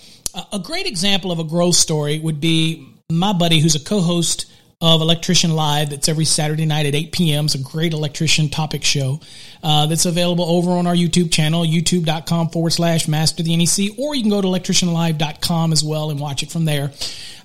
[0.52, 4.46] A great example of a growth story would be my buddy who's a co-host
[4.82, 7.46] of Electrician Live that's every Saturday night at 8 p.m.
[7.46, 9.20] It's a great electrician topic show
[9.62, 14.14] uh, that's available over on our YouTube channel, youtube.com forward slash master the NEC, or
[14.14, 16.92] you can go to electricianlive.com as well and watch it from there.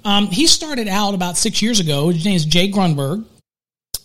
[0.03, 2.09] Um, he started out about six years ago.
[2.09, 3.25] His name is Jay Grunberg.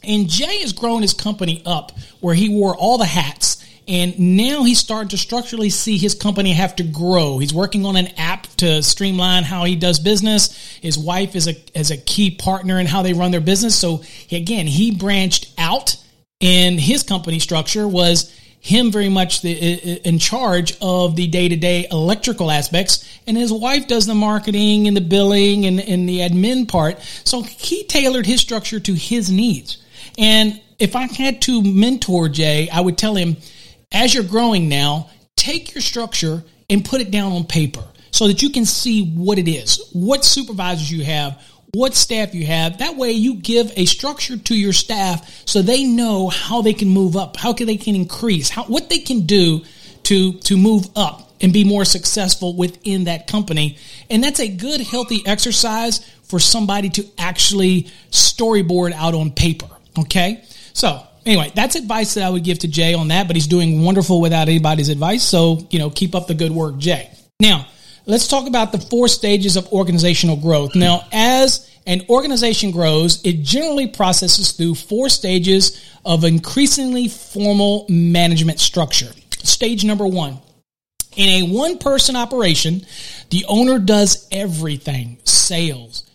[0.05, 3.66] And Jay has grown his company up where he wore all the hats.
[3.89, 7.39] And now he's starting to structurally see his company have to grow.
[7.39, 10.53] He's working on an app to streamline how he does business.
[10.80, 13.78] His wife is a, is a key partner in how they run their business.
[13.78, 15.97] So again, he branched out
[16.41, 18.32] and his company structure was
[18.66, 19.53] him very much the,
[20.07, 24.89] in charge of the day to day electrical aspects, and his wife does the marketing
[24.89, 27.01] and the billing and, and the admin part.
[27.22, 29.78] So he tailored his structure to his needs.
[30.18, 33.37] And if I had to mentor Jay, I would tell him,
[33.93, 38.43] as you're growing now, take your structure and put it down on paper so that
[38.43, 41.41] you can see what it is, what supervisors you have,
[41.72, 42.78] what staff you have.
[42.78, 46.89] That way you give a structure to your staff so they know how they can
[46.89, 49.62] move up, how can they can increase, how, what they can do
[50.05, 53.76] to, to move up and be more successful within that company.
[54.09, 59.68] And that's a good, healthy exercise for somebody to actually storyboard out on paper.
[59.99, 60.43] Okay.
[60.72, 63.83] So anyway, that's advice that I would give to Jay on that, but he's doing
[63.83, 65.22] wonderful without anybody's advice.
[65.22, 67.11] So, you know, keep up the good work, Jay.
[67.41, 67.66] Now,
[68.07, 70.74] let's talk about the four stages of organizational growth.
[70.74, 78.61] Now, as an organization grows, it generally processes through four stages of increasingly formal management
[78.61, 79.12] structure.
[79.43, 80.39] Stage number one.
[81.16, 82.85] In a one person operation,
[83.31, 86.09] the owner does everything sales,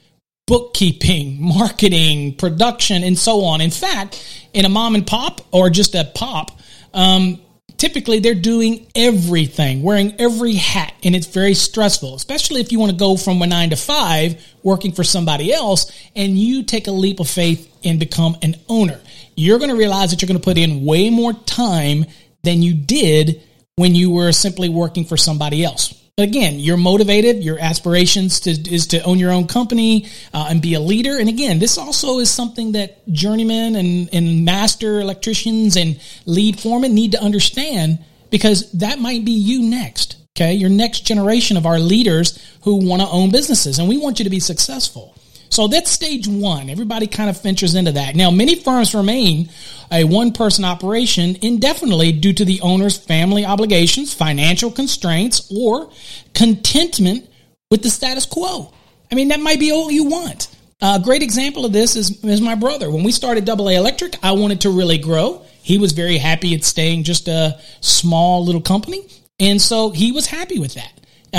[0.51, 3.61] bookkeeping, marketing, production, and so on.
[3.61, 4.21] In fact,
[4.51, 6.59] in a mom and pop or just a pop,
[6.93, 7.39] um,
[7.77, 12.91] typically they're doing everything, wearing every hat, and it's very stressful, especially if you want
[12.91, 16.91] to go from a nine to five working for somebody else and you take a
[16.91, 18.99] leap of faith and become an owner.
[19.37, 22.03] You're going to realize that you're going to put in way more time
[22.43, 23.41] than you did
[23.77, 26.00] when you were simply working for somebody else.
[26.17, 27.43] But again, you're motivated.
[27.43, 31.17] Your aspirations to, is to own your own company uh, and be a leader.
[31.17, 36.93] And again, this also is something that journeymen and, and master electricians and lead foremen
[36.93, 37.99] need to understand
[38.29, 40.17] because that might be you next.
[40.37, 44.17] Okay, your next generation of our leaders who want to own businesses, and we want
[44.19, 45.13] you to be successful.
[45.51, 46.69] So that's stage one.
[46.69, 48.15] Everybody kind of ventures into that.
[48.15, 49.49] Now, many firms remain
[49.91, 55.91] a one person operation indefinitely due to the owner's family obligations, financial constraints, or
[56.33, 57.29] contentment
[57.69, 58.73] with the status quo.
[59.11, 60.47] I mean, that might be all you want.
[60.81, 62.89] A great example of this is, is my brother.
[62.89, 65.45] When we started Double A Electric, I wanted to really grow.
[65.61, 69.05] He was very happy at staying just a small little company.
[69.37, 70.93] And so he was happy with that.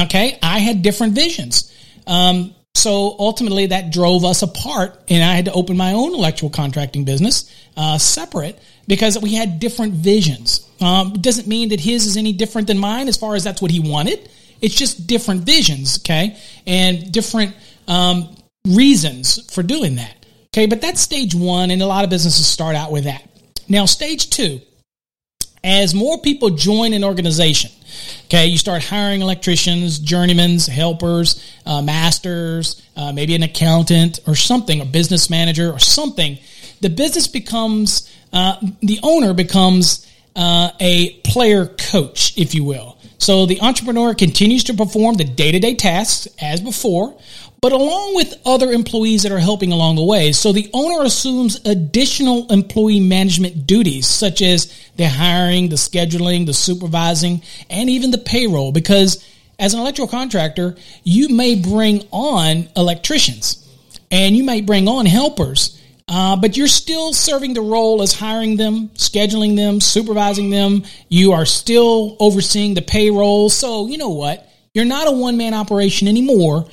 [0.05, 0.39] Okay.
[0.43, 1.75] I had different visions.
[2.07, 6.51] Um, so ultimately, that drove us apart, and I had to open my own electrical
[6.51, 8.59] contracting business uh, separate
[8.89, 10.68] because we had different visions.
[10.81, 13.70] Um, doesn't mean that his is any different than mine as far as that's what
[13.70, 14.29] he wanted.
[14.61, 17.55] It's just different visions, okay, and different
[17.89, 18.35] um,
[18.66, 20.16] reasons for doing that.
[20.55, 23.27] Okay, but that's stage one, and a lot of businesses start out with that.
[23.68, 24.61] Now, stage two,
[25.64, 27.70] as more people join an organization,
[28.24, 34.80] Okay, you start hiring electricians, journeymans, helpers, uh, masters, uh, maybe an accountant or something,
[34.80, 36.38] a business manager or something.
[36.80, 42.96] The business becomes, uh, the owner becomes uh, a player coach, if you will.
[43.18, 47.16] So the entrepreneur continues to perform the day to day tasks as before,
[47.63, 50.33] but along with other employees that are helping along the way.
[50.33, 56.55] So the owner assumes additional employee management duties, such as the hiring, the scheduling, the
[56.55, 57.41] supervising,
[57.71, 59.25] and even the payroll, because
[59.61, 63.65] as an electrical contractor, you may bring on electricians
[64.11, 65.79] and you might bring on helpers.
[66.09, 70.83] Uh, but you're still serving the role as hiring them, scheduling them, supervising them.
[71.09, 73.49] You are still overseeing the payroll.
[73.49, 74.49] So, you know what?
[74.75, 76.67] You're not a one man operation anymore.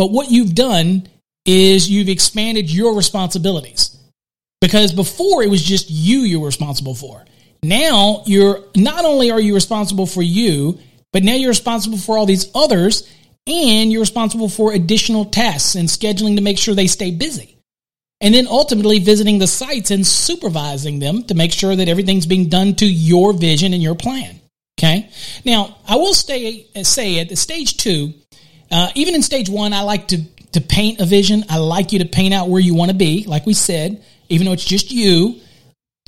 [0.00, 1.06] But what you've done
[1.44, 3.98] is you've expanded your responsibilities.
[4.62, 7.22] Because before it was just you you were responsible for.
[7.62, 10.78] Now you're not only are you responsible for you,
[11.12, 13.06] but now you're responsible for all these others
[13.46, 17.58] and you're responsible for additional tasks and scheduling to make sure they stay busy.
[18.22, 22.48] And then ultimately visiting the sites and supervising them to make sure that everything's being
[22.48, 24.40] done to your vision and your plan.
[24.78, 25.10] Okay.
[25.44, 28.14] Now, I will stay, say at the stage two,
[28.70, 31.44] uh, even in stage one, I like to to paint a vision.
[31.48, 34.46] I like you to paint out where you want to be, like we said, even
[34.46, 35.40] though it's just you.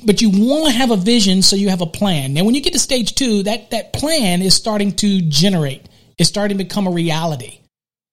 [0.05, 2.33] But you want to have a vision, so you have a plan.
[2.33, 5.87] Now, when you get to stage two, that that plan is starting to generate.
[6.17, 7.59] It's starting to become a reality.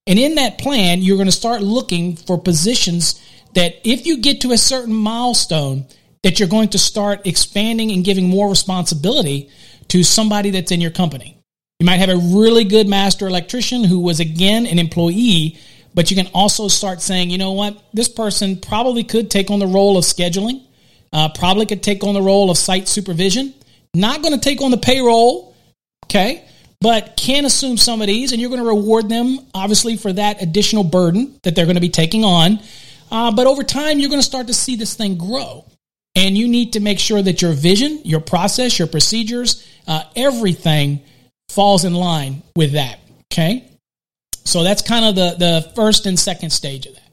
[0.07, 3.21] And in that plan, you're going to start looking for positions
[3.55, 5.87] that if you get to a certain milestone,
[6.23, 9.51] that you're going to start expanding and giving more responsibility
[9.89, 11.40] to somebody that's in your company.
[11.81, 15.57] You might have a really good master electrician who was again an employee,
[15.95, 19.61] but you can also start saying, you know what, this person probably could take on
[19.61, 20.63] the role of scheduling,
[21.11, 23.55] uh, probably could take on the role of site supervision,
[23.95, 25.57] not going to take on the payroll,
[26.05, 26.45] okay,
[26.83, 30.43] but can assume some of these, and you're going to reward them, obviously, for that
[30.43, 32.61] additional burden that they're going to be taking on.
[33.11, 35.65] Uh, but over time, you're going to start to see this thing grow.
[36.15, 41.01] And you need to make sure that your vision, your process, your procedures, uh, everything
[41.51, 43.01] falls in line with that.
[43.33, 43.67] Okay.
[44.45, 47.11] So that's kind of the, the first and second stage of that.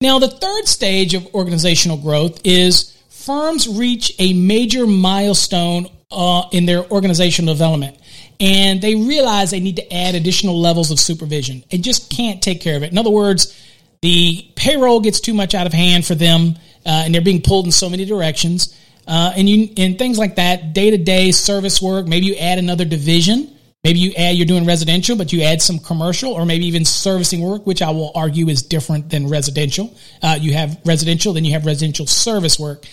[0.00, 6.66] Now, the third stage of organizational growth is firms reach a major milestone uh, in
[6.66, 7.98] their organizational development
[8.40, 11.64] and they realize they need to add additional levels of supervision.
[11.70, 12.92] They just can't take care of it.
[12.92, 13.60] In other words,
[14.00, 16.54] the payroll gets too much out of hand for them
[16.86, 18.78] uh, and they're being pulled in so many directions
[19.08, 22.06] uh, and you and things like that, day to day service work.
[22.06, 25.78] Maybe you add another division Maybe you add, you're doing residential, but you add some
[25.78, 29.94] commercial or maybe even servicing work, which I will argue is different than residential.
[30.20, 32.84] Uh, you have residential, then you have residential service work.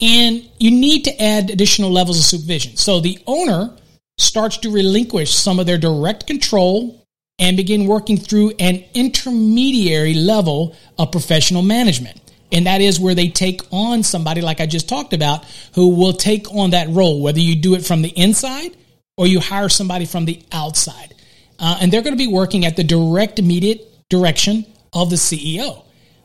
[0.00, 2.76] And you need to add additional levels of supervision.
[2.76, 3.76] So the owner
[4.18, 7.06] starts to relinquish some of their direct control
[7.38, 12.20] and begin working through an intermediary level of professional management.
[12.52, 15.44] And that is where they take on somebody like I just talked about
[15.74, 18.76] who will take on that role, whether you do it from the inside
[19.16, 21.14] or you hire somebody from the outside.
[21.58, 25.82] Uh, and they're going to be working at the direct, immediate direction of the CEO.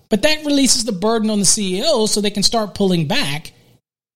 [0.10, 3.54] But that releases the burden on the CEO so they can start pulling back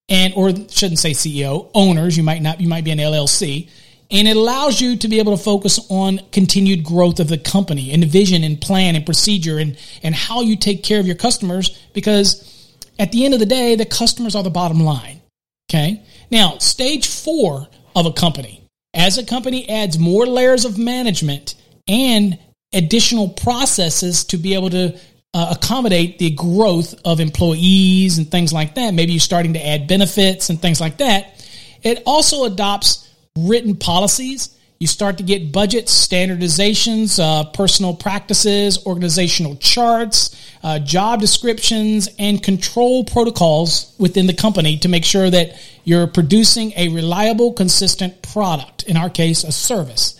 [0.09, 3.69] and, or shouldn't say CEO, owners, you might not, you might be an LLC.
[4.11, 7.91] And it allows you to be able to focus on continued growth of the company
[7.91, 11.15] and the vision and plan and procedure and, and how you take care of your
[11.15, 15.21] customers because at the end of the day, the customers are the bottom line.
[15.69, 16.03] Okay.
[16.29, 21.55] Now, stage four of a company as a company adds more layers of management
[21.87, 22.39] and
[22.73, 24.97] additional processes to be able to
[25.33, 29.85] uh, accommodate the growth of employees and things like that, maybe you're starting to add
[29.85, 31.45] benefits and things like that.
[31.83, 33.04] It also adopts
[33.37, 34.49] written policies.
[34.79, 42.43] You start to get budgets, standardizations, uh, personal practices, organizational charts, uh, job descriptions, and
[42.43, 48.83] control protocols within the company to make sure that you're producing a reliable, consistent product,
[48.83, 50.19] in our case, a service.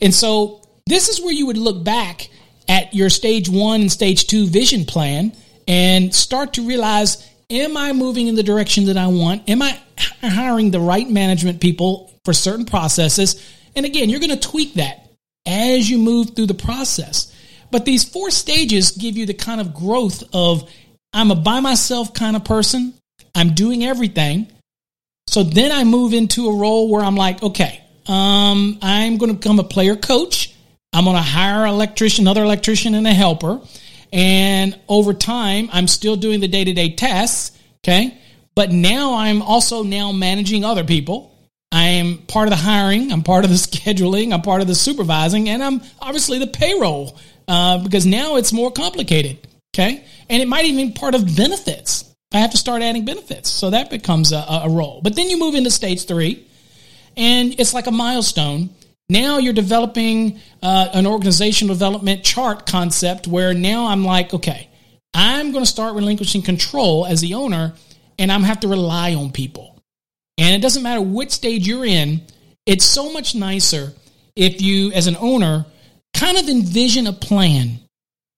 [0.00, 2.28] And so this is where you would look back
[2.68, 5.32] at your stage one and stage two vision plan
[5.66, 9.48] and start to realize am I moving in the direction that I want?
[9.48, 9.78] Am I
[10.22, 13.42] hiring the right management people for certain processes?
[13.74, 15.08] And again, you're going to tweak that
[15.46, 17.32] as you move through the process.
[17.70, 20.70] But these four stages give you the kind of growth of
[21.12, 22.92] I'm a by myself kind of person.
[23.34, 24.48] I'm doing everything.
[25.28, 29.38] So then I move into a role where I'm like, okay, um, I'm going to
[29.38, 30.54] become a player coach.
[30.92, 33.60] I'm going to hire an electrician, another electrician, and a helper.
[34.12, 37.56] And over time, I'm still doing the day to day tasks.
[37.84, 38.16] Okay.
[38.54, 41.35] But now I'm also now managing other people.
[41.72, 43.12] I am part of the hiring.
[43.12, 44.32] I'm part of the scheduling.
[44.32, 48.70] I'm part of the supervising, and I'm obviously the payroll uh, because now it's more
[48.70, 49.46] complicated.
[49.74, 52.14] Okay, and it might even be part of benefits.
[52.32, 55.00] I have to start adding benefits, so that becomes a, a role.
[55.02, 56.46] But then you move into stage three,
[57.16, 58.70] and it's like a milestone.
[59.08, 64.68] Now you're developing uh, an organizational development chart concept where now I'm like, okay,
[65.14, 67.74] I'm going to start relinquishing control as the owner,
[68.18, 69.75] and I'm have to rely on people.
[70.38, 72.22] And it doesn't matter which stage you're in.
[72.66, 73.92] It's so much nicer
[74.34, 75.66] if you, as an owner,
[76.14, 77.78] kind of envision a plan.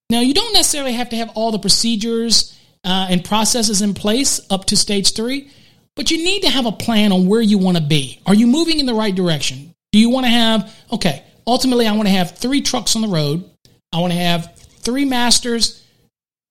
[0.09, 4.39] Now, you don't necessarily have to have all the procedures uh, and processes in place
[4.49, 5.51] up to stage three,
[5.95, 8.21] but you need to have a plan on where you want to be.
[8.25, 9.73] Are you moving in the right direction?
[9.91, 13.07] Do you want to have, okay, ultimately, I want to have three trucks on the
[13.07, 13.49] road.
[13.91, 15.83] I want to have three masters,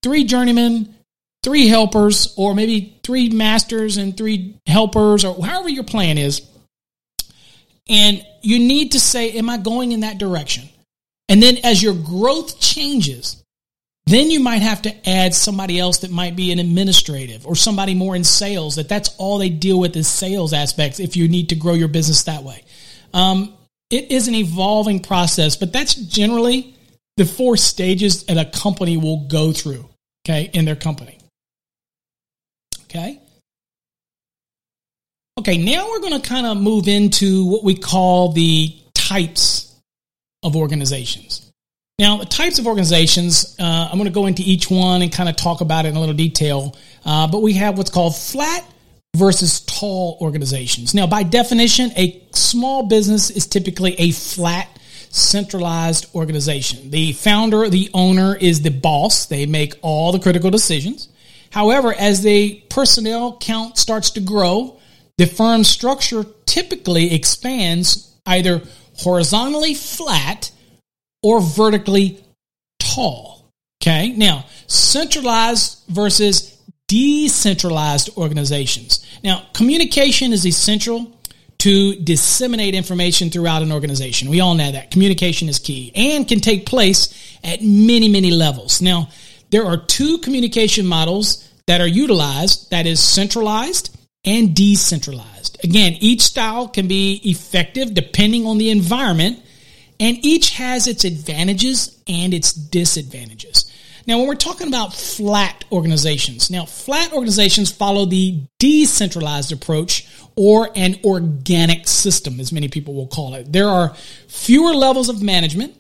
[0.03, 0.95] three journeymen,
[1.43, 6.43] three helpers, or maybe three masters and three helpers, or however your plan is.
[7.89, 10.68] And you need to say, Am I going in that direction?
[11.28, 13.43] And then as your growth changes,
[14.07, 17.95] then you might have to add somebody else that might be an administrative or somebody
[17.95, 21.51] more in sales that that's all they deal with is sales aspects if you need
[21.51, 22.64] to grow your business that way.
[23.12, 23.53] Um,
[23.91, 26.74] it is an evolving process, but that's generally
[27.18, 29.86] the four stages that a company will go through,
[30.24, 31.18] okay, in their company.
[32.91, 33.20] Okay.
[35.39, 39.76] Okay, now we're going to kind of move into what we call the types
[40.43, 41.53] of organizations.
[41.99, 45.28] Now, the types of organizations, uh, I'm going to go into each one and kind
[45.28, 46.76] of talk about it in a little detail.
[47.05, 48.64] Uh, but we have what's called flat
[49.14, 50.95] versus tall organizations.
[50.95, 54.68] Now, by definition, a small business is typically a flat,
[55.11, 56.91] centralized organization.
[56.91, 59.26] The founder, the owner is the boss.
[59.26, 61.08] They make all the critical decisions.
[61.51, 64.79] However, as the personnel count starts to grow,
[65.17, 68.63] the firm's structure typically expands either
[68.99, 70.51] horizontally flat
[71.23, 72.23] or vertically
[72.79, 73.51] tall.
[73.83, 74.11] Okay.
[74.11, 76.57] Now, centralized versus
[76.89, 79.05] decentralized organizations.
[79.23, 81.15] Now, communication is essential
[81.59, 84.31] to disseminate information throughout an organization.
[84.31, 88.81] We all know that communication is key and can take place at many, many levels.
[88.81, 89.09] Now,
[89.51, 95.59] there are two communication models that are utilized that is centralized and decentralized.
[95.65, 99.43] Again, each style can be effective depending on the environment,
[100.01, 103.71] and each has its advantages and its disadvantages.
[104.07, 110.71] Now, when we're talking about flat organizations, now flat organizations follow the decentralized approach or
[110.75, 113.53] an organic system, as many people will call it.
[113.53, 113.95] There are
[114.29, 115.77] fewer levels of management,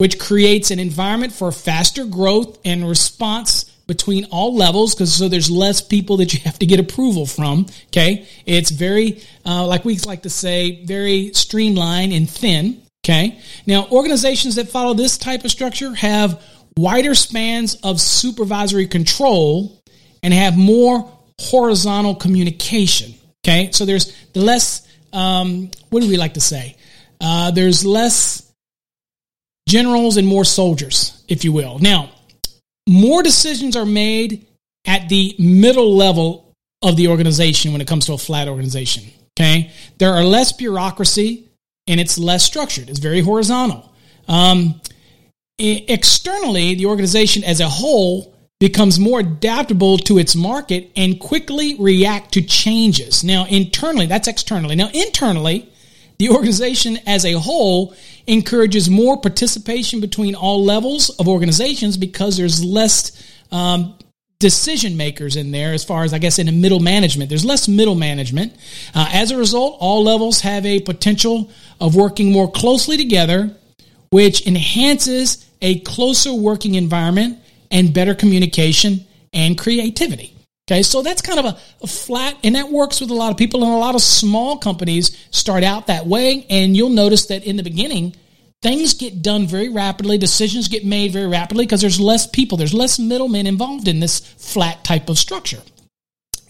[0.00, 5.50] which creates an environment for faster growth and response between all levels because so there's
[5.50, 8.26] less people that you have to get approval from okay?
[8.46, 13.38] It's very uh, like we like to say very streamlined and thin okay?
[13.66, 16.42] Now organizations that follow this type of structure have
[16.78, 19.82] wider spans of supervisory control
[20.22, 23.12] and have more horizontal communication
[23.44, 23.70] okay?
[23.72, 26.76] So there's the less um, what do we like to say?
[27.20, 28.39] Uh, there's less
[29.68, 32.10] generals and more soldiers if you will now
[32.88, 34.46] more decisions are made
[34.86, 36.52] at the middle level
[36.82, 39.04] of the organization when it comes to a flat organization.
[39.38, 39.70] Okay.
[39.98, 41.48] There are less bureaucracy
[41.86, 42.88] and it's less structured.
[42.88, 43.94] It's very horizontal.
[44.28, 44.80] Um,
[45.58, 52.32] externally, the organization as a whole becomes more adaptable to its market and quickly react
[52.32, 53.24] to changes.
[53.24, 54.76] Now, internally, that's externally.
[54.76, 55.70] Now, internally,
[56.20, 57.94] the organization as a whole
[58.26, 63.96] encourages more participation between all levels of organizations because there's less um,
[64.38, 67.30] decision makers in there as far as i guess in the middle management.
[67.30, 68.54] There's less middle management.
[68.94, 71.50] Uh, as a result all levels have a potential
[71.80, 73.56] of working more closely together
[74.10, 77.38] which enhances a closer working environment
[77.70, 80.34] and better communication and creativity
[80.70, 83.36] Okay, so that's kind of a, a, flat, and that works with a lot of
[83.36, 86.46] people, and a lot of small companies start out that way.
[86.48, 88.14] And you'll notice that in the beginning,
[88.62, 92.72] things get done very rapidly, decisions get made very rapidly because there's less people, there's
[92.72, 95.60] less middlemen involved in this flat type of structure.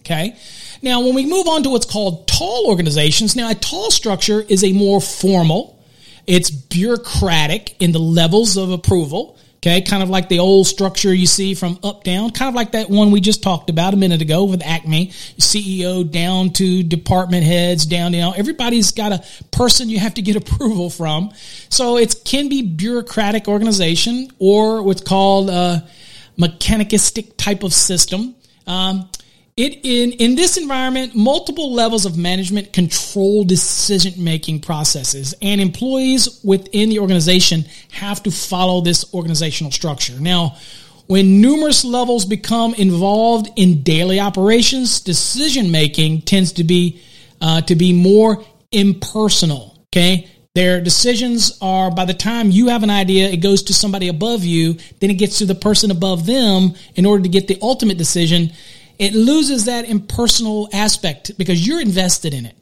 [0.00, 0.36] Okay,
[0.82, 4.62] now when we move on to what's called tall organizations, now a tall structure is
[4.62, 5.82] a more formal,
[6.26, 9.38] it's bureaucratic in the levels of approval.
[9.62, 12.72] Okay, kind of like the old structure you see from up down, kind of like
[12.72, 17.44] that one we just talked about a minute ago with Acme, CEO down to department
[17.44, 18.32] heads, down down.
[18.38, 21.30] Everybody's got a person you have to get approval from.
[21.68, 25.86] So it can be bureaucratic organization or what's called a
[26.38, 28.34] mechanicistic type of system.
[28.66, 29.10] Um,
[29.60, 36.40] it in in this environment, multiple levels of management control decision making processes, and employees
[36.42, 40.18] within the organization have to follow this organizational structure.
[40.18, 40.56] Now,
[41.06, 47.02] when numerous levels become involved in daily operations, decision making tends to be
[47.40, 49.76] uh, to be more impersonal.
[49.92, 54.08] Okay, their decisions are by the time you have an idea, it goes to somebody
[54.08, 57.58] above you, then it gets to the person above them in order to get the
[57.62, 58.52] ultimate decision
[59.00, 62.54] it loses that impersonal aspect because you're invested in it.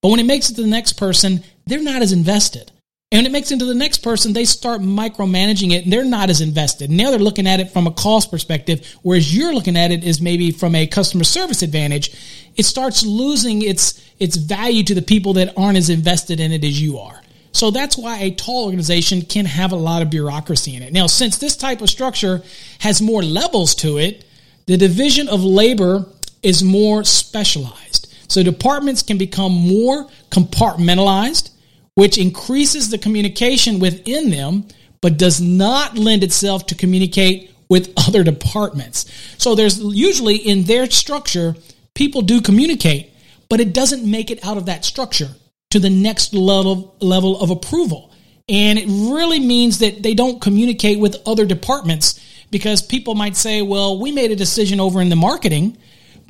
[0.00, 2.70] But when it makes it to the next person, they're not as invested.
[3.10, 6.04] And when it makes it to the next person, they start micromanaging it and they're
[6.04, 6.90] not as invested.
[6.90, 10.20] Now they're looking at it from a cost perspective, whereas you're looking at it as
[10.20, 12.16] maybe from a customer service advantage.
[12.54, 16.62] It starts losing its, its value to the people that aren't as invested in it
[16.62, 17.20] as you are.
[17.50, 20.92] So that's why a tall organization can have a lot of bureaucracy in it.
[20.92, 22.44] Now, since this type of structure
[22.78, 24.24] has more levels to it,
[24.66, 26.06] the division of labor
[26.42, 28.12] is more specialized.
[28.28, 31.50] So departments can become more compartmentalized,
[31.94, 34.66] which increases the communication within them,
[35.00, 39.06] but does not lend itself to communicate with other departments.
[39.38, 41.56] So there's usually in their structure,
[41.94, 43.12] people do communicate,
[43.48, 45.30] but it doesn't make it out of that structure
[45.70, 48.12] to the next level, level of approval.
[48.48, 53.62] And it really means that they don't communicate with other departments because people might say,
[53.62, 55.76] well, we made a decision over in the marketing,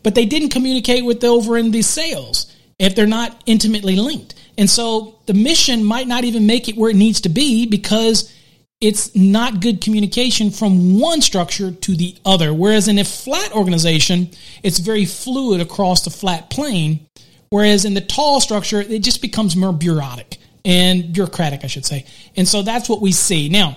[0.02, 4.34] but they didn't communicate with the, over in the sales if they're not intimately linked.
[4.56, 8.34] And so the mission might not even make it where it needs to be because
[8.80, 12.54] it's not good communication from one structure to the other.
[12.54, 14.30] Whereas in a flat organization,
[14.62, 17.06] it's very fluid across the flat plane.
[17.50, 22.06] Whereas in the tall structure, it just becomes more bureaucratic and bureaucratic, I should say.
[22.36, 23.48] And so that's what we see.
[23.48, 23.76] Now,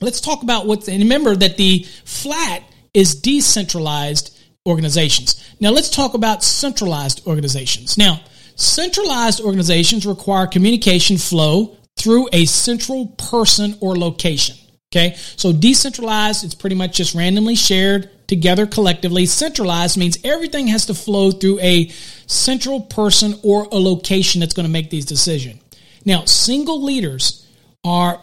[0.00, 2.62] let's talk about what's, and remember that the flat
[2.94, 4.36] is decentralized
[4.66, 5.42] organizations.
[5.60, 7.96] Now let's talk about centralized organizations.
[7.96, 8.20] Now,
[8.56, 14.56] centralized organizations require communication flow through a central person or location.
[14.92, 15.14] Okay.
[15.36, 19.26] So decentralized, it's pretty much just randomly shared together collectively.
[19.26, 21.88] Centralized means everything has to flow through a
[22.26, 25.60] central person or a location that's going to make these decisions.
[26.04, 27.46] Now, single leaders
[27.84, 28.20] are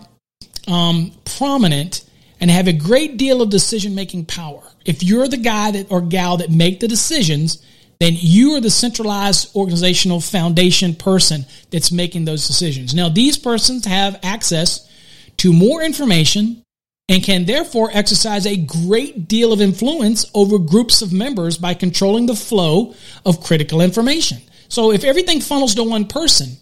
[0.68, 2.05] um, prominent
[2.39, 4.61] and have a great deal of decision making power.
[4.86, 7.64] If you're the guy that or gal that make the decisions,
[7.99, 12.93] then you are the centralized organizational foundation person that's making those decisions.
[12.93, 14.89] Now, these persons have access
[15.38, 16.64] to more information
[17.09, 22.26] and can therefore exercise a great deal of influence over groups of members by controlling
[22.26, 22.93] the flow
[23.26, 24.39] of critical information.
[24.70, 26.57] So if everything funnels to one person,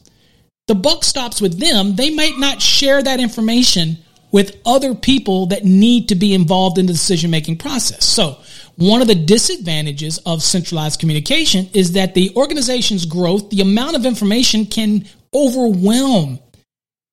[0.71, 1.97] the buck stops with them.
[1.97, 3.97] They might not share that information
[4.31, 8.05] with other people that need to be involved in the decision making process.
[8.05, 8.37] So
[8.77, 14.05] one of the disadvantages of centralized communication is that the organization's growth, the amount of
[14.05, 15.03] information can
[15.33, 16.39] overwhelm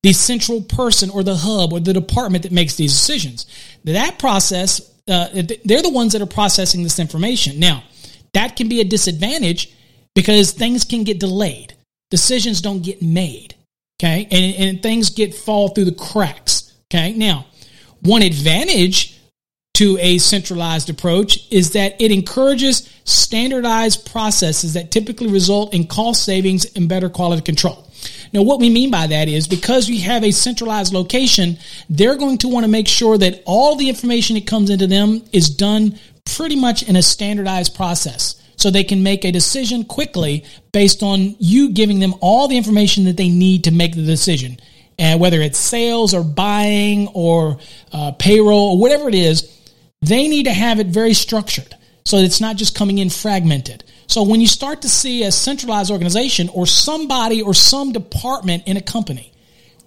[0.04, 3.44] the central person or the hub or the department that makes these decisions.
[3.82, 5.30] That process, uh,
[5.64, 7.58] they're the ones that are processing this information.
[7.58, 7.82] Now,
[8.34, 9.74] that can be a disadvantage
[10.14, 11.74] because things can get delayed.
[12.10, 13.54] Decisions don't get made.
[14.00, 14.26] Okay.
[14.30, 16.72] And, and things get fall through the cracks.
[16.90, 17.12] Okay.
[17.12, 17.46] Now,
[18.00, 19.18] one advantage
[19.74, 26.24] to a centralized approach is that it encourages standardized processes that typically result in cost
[26.24, 27.88] savings and better quality control.
[28.32, 32.38] Now, what we mean by that is because you have a centralized location, they're going
[32.38, 35.98] to want to make sure that all the information that comes into them is done
[36.24, 38.37] pretty much in a standardized process.
[38.58, 43.04] So they can make a decision quickly based on you giving them all the information
[43.04, 44.58] that they need to make the decision.
[44.98, 47.58] And whether it's sales or buying or
[47.92, 49.56] uh, payroll or whatever it is,
[50.02, 51.74] they need to have it very structured
[52.08, 53.84] so it's not just coming in fragmented.
[54.06, 58.78] So when you start to see a centralized organization or somebody or some department in
[58.78, 59.30] a company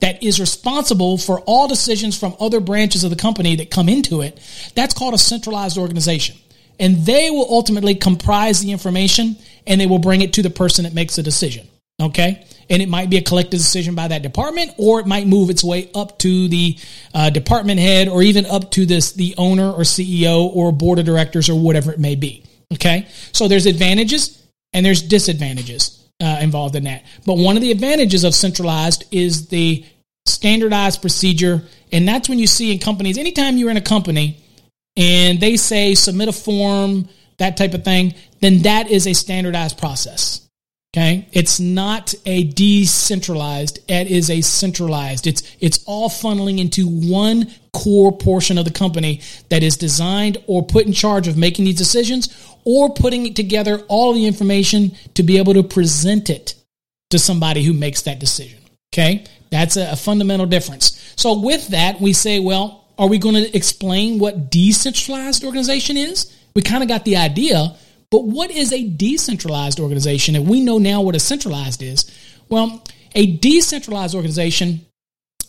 [0.01, 4.21] that is responsible for all decisions from other branches of the company that come into
[4.21, 4.39] it,
[4.75, 6.37] that's called a centralized organization.
[6.81, 10.83] And they will ultimately comprise the information and they will bring it to the person
[10.83, 11.67] that makes the decision.
[12.01, 12.43] Okay.
[12.69, 15.63] And it might be a collective decision by that department, or it might move its
[15.63, 16.77] way up to the
[17.13, 21.05] uh, department head, or even up to this the owner or CEO or board of
[21.05, 22.43] directors or whatever it may be.
[22.73, 24.41] Okay, so there's advantages
[24.73, 27.03] and there's disadvantages uh, involved in that.
[27.25, 29.85] But one of the advantages of centralized is the
[30.25, 31.61] standardized procedure,
[31.91, 33.17] and that's when you see in companies.
[33.17, 34.41] Anytime you're in a company
[34.95, 39.77] and they say submit a form, that type of thing, then that is a standardized
[39.77, 40.47] process.
[40.93, 41.29] Okay.
[41.31, 43.79] It's not a decentralized.
[43.87, 45.25] It is a centralized.
[45.25, 50.65] It's, it's all funneling into one core portion of the company that is designed or
[50.65, 52.35] put in charge of making these decisions
[52.65, 56.55] or putting together all the information to be able to present it
[57.11, 58.59] to somebody who makes that decision.
[58.93, 59.23] Okay.
[59.49, 61.13] That's a, a fundamental difference.
[61.15, 66.35] So with that, we say, well, are we going to explain what decentralized organization is?
[66.55, 67.75] We kind of got the idea,
[68.09, 70.35] but what is a decentralized organization?
[70.35, 72.09] And we know now what a centralized is.
[72.49, 72.83] Well,
[73.15, 74.85] a decentralized organization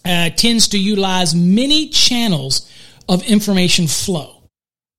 [0.04, 2.70] uh, tends to utilize many channels
[3.08, 4.42] of information flow,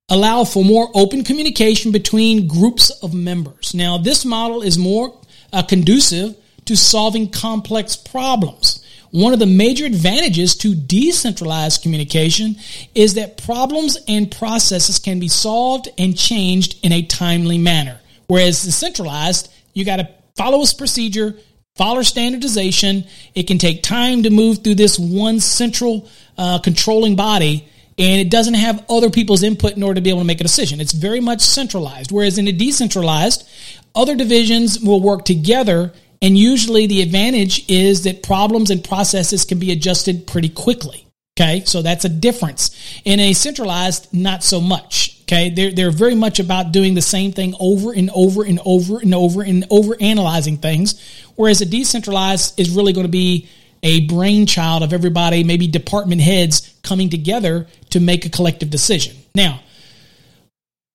[0.10, 3.74] allow for more open communication between groups of members.
[3.74, 5.18] Now, this model is more
[5.52, 6.36] uh, conducive
[6.66, 8.83] to solving complex problems
[9.14, 12.56] one of the major advantages to decentralized communication
[12.96, 18.00] is that problems and processes can be solved and changed in a timely manner.
[18.26, 21.36] Whereas the centralized, you got to follow a procedure,
[21.76, 23.04] follow standardization.
[23.36, 27.68] It can take time to move through this one central uh, controlling body
[28.00, 30.44] and it doesn't have other people's input in order to be able to make a
[30.44, 30.82] decision.
[30.82, 32.12] It's very much centralized.
[32.12, 33.48] Whereas in a decentralized,
[33.94, 35.94] other divisions will work together
[36.24, 41.06] and usually the advantage is that problems and processes can be adjusted pretty quickly.
[41.38, 41.64] Okay.
[41.66, 42.72] So that's a difference.
[43.04, 45.20] In a centralized, not so much.
[45.24, 45.50] Okay.
[45.50, 49.14] They're, they're very much about doing the same thing over and over and over and
[49.14, 50.96] over and over analyzing things.
[51.36, 53.50] Whereas a decentralized is really going to be
[53.82, 59.18] a brainchild of everybody, maybe department heads coming together to make a collective decision.
[59.36, 59.60] Now,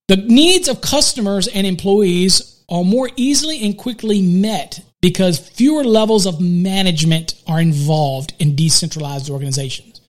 [0.07, 6.27] the needs of customers and employees are more easily and quickly met because fewer levels
[6.27, 10.01] of management are involved in decentralized organizations.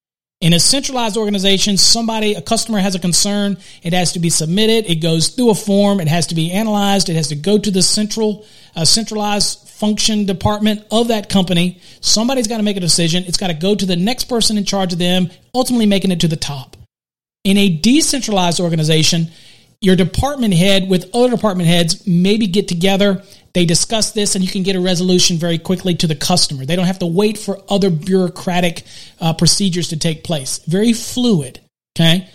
[0.42, 4.90] In a centralized organization, somebody, a customer has a concern, it has to be submitted,
[4.90, 7.70] it goes through a form, it has to be analyzed, it has to go to
[7.70, 11.82] the central, uh, centralized function department of that company.
[12.00, 13.26] Somebody's got to make a decision.
[13.28, 16.22] It's got to go to the next person in charge of them, ultimately making it
[16.22, 16.78] to the top.
[17.44, 19.28] In a decentralized organization,
[19.82, 23.24] your department head with other department heads maybe get together
[23.54, 26.66] they discuss this and you can get a resolution very quickly to the customer.
[26.66, 28.84] They don't have to wait for other bureaucratic
[29.20, 30.60] uh, procedures to take place.
[30.68, 31.60] Very fluid.
[31.98, 32.30] Okay.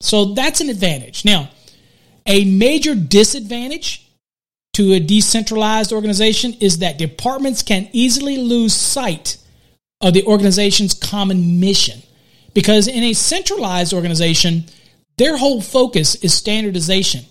[0.00, 1.24] So that's an advantage.
[1.24, 1.50] Now,
[2.26, 4.08] a major disadvantage
[4.74, 9.36] to a decentralized organization is that departments can easily lose sight
[10.00, 12.02] of the organization's common mission.
[12.52, 14.64] Because in a centralized organization,
[15.16, 17.24] their whole focus is standardization.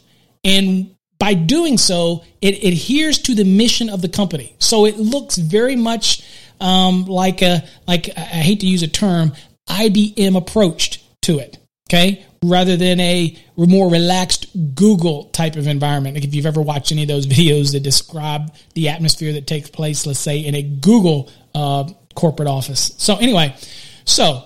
[0.44, 4.56] And by doing so, it adheres to the mission of the company.
[4.60, 6.24] So it looks very much
[6.60, 9.34] um, like a like I hate to use a term
[9.70, 11.00] IBM approached.
[11.24, 11.58] to it.
[11.90, 12.26] Okay.
[12.44, 16.16] Rather than a more relaxed Google type of environment.
[16.16, 19.70] Like if you've ever watched any of those videos that describe the atmosphere that takes
[19.70, 22.94] place, let's say in a Google uh, corporate office.
[22.98, 23.56] So anyway,
[24.06, 24.46] so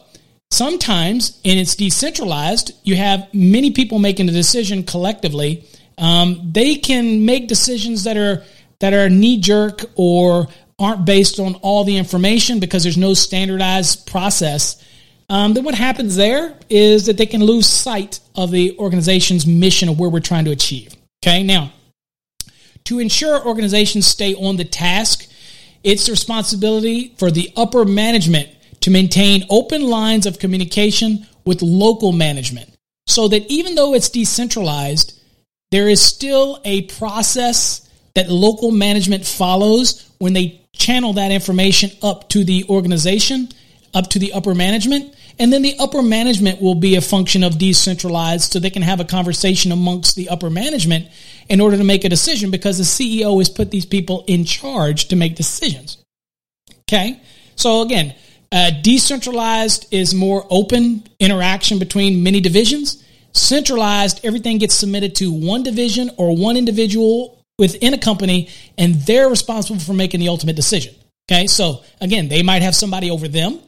[0.52, 5.66] sometimes and it's decentralized, you have many people making a decision collectively.
[5.98, 8.44] Um, they can make decisions that are
[8.80, 14.06] that are knee jerk or aren't based on all the information because there's no standardized
[14.06, 14.84] process
[15.30, 19.90] um, then what happens there is that they can lose sight of the organization's mission
[19.90, 20.96] of where we're trying to achieve.
[21.24, 21.74] Okay, now
[22.86, 25.28] to ensure organizations stay on the task,
[25.84, 28.50] it's the responsibility for the upper management
[28.82, 32.74] to maintain open lines of communication with local management
[33.06, 35.17] so that even though it's decentralized,
[35.72, 42.30] there is still a process that local management follows when they channel that information up
[42.30, 43.50] to the organization,
[43.94, 45.16] up to the upper management.
[45.40, 49.00] And then the upper management will be a function of decentralized so they can have
[49.00, 51.08] a conversation amongst the upper management
[51.48, 55.10] in order to make a decision because the CEO has put these people in charge
[55.10, 56.04] to make decisions.
[56.90, 57.22] Okay.
[57.56, 58.16] So again,
[58.52, 63.04] uh, decentralized is more open interaction between many divisions.
[63.38, 69.30] Centralized, everything gets submitted to one division or one individual within a company, and they're
[69.30, 70.94] responsible for making the ultimate decision.
[71.30, 73.60] Okay, so again, they might have somebody over them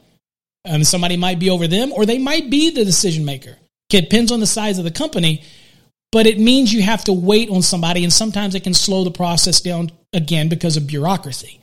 [0.68, 3.56] um, somebody might be over them, or they might be the decision maker.
[3.92, 5.42] It depends on the size of the company,
[6.12, 9.10] but it means you have to wait on somebody, and sometimes it can slow the
[9.10, 11.60] process down again because of bureaucracy.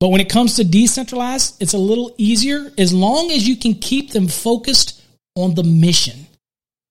[0.00, 3.74] But when it comes to decentralized, it's a little easier as long as you can
[3.74, 5.02] keep them focused
[5.36, 6.26] on the mission.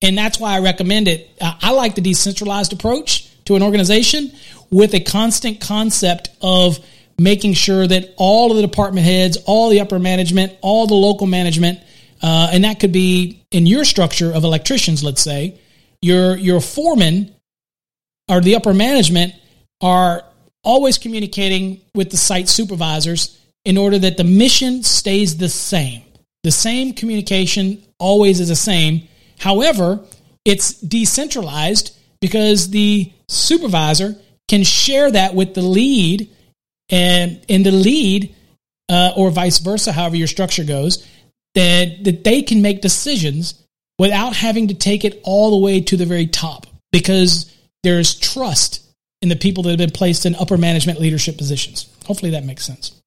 [0.03, 1.31] And that's why I recommend it.
[1.41, 4.31] I like the decentralized approach to an organization
[4.69, 6.77] with a constant concept of
[7.17, 11.25] making sure that all of the department heads, all the upper management, all the local
[11.25, 11.79] management,
[12.21, 15.59] uh, and that could be in your structure of electricians, let's say,
[16.01, 17.33] your your foreman
[18.27, 19.33] or the upper management
[19.81, 20.23] are
[20.63, 26.01] always communicating with the site supervisors in order that the mission stays the same.
[26.43, 29.07] The same communication always is the same.
[29.43, 29.99] However,
[30.45, 34.15] it's decentralized because the supervisor
[34.47, 36.29] can share that with the lead
[36.89, 38.33] and in the lead,
[38.87, 41.05] uh, or vice versa, however your structure goes,
[41.55, 43.61] that, that they can make decisions
[43.99, 48.81] without having to take it all the way to the very top because there's trust
[49.21, 51.89] in the people that have been placed in upper management leadership positions.
[52.05, 52.97] Hopefully that makes sense.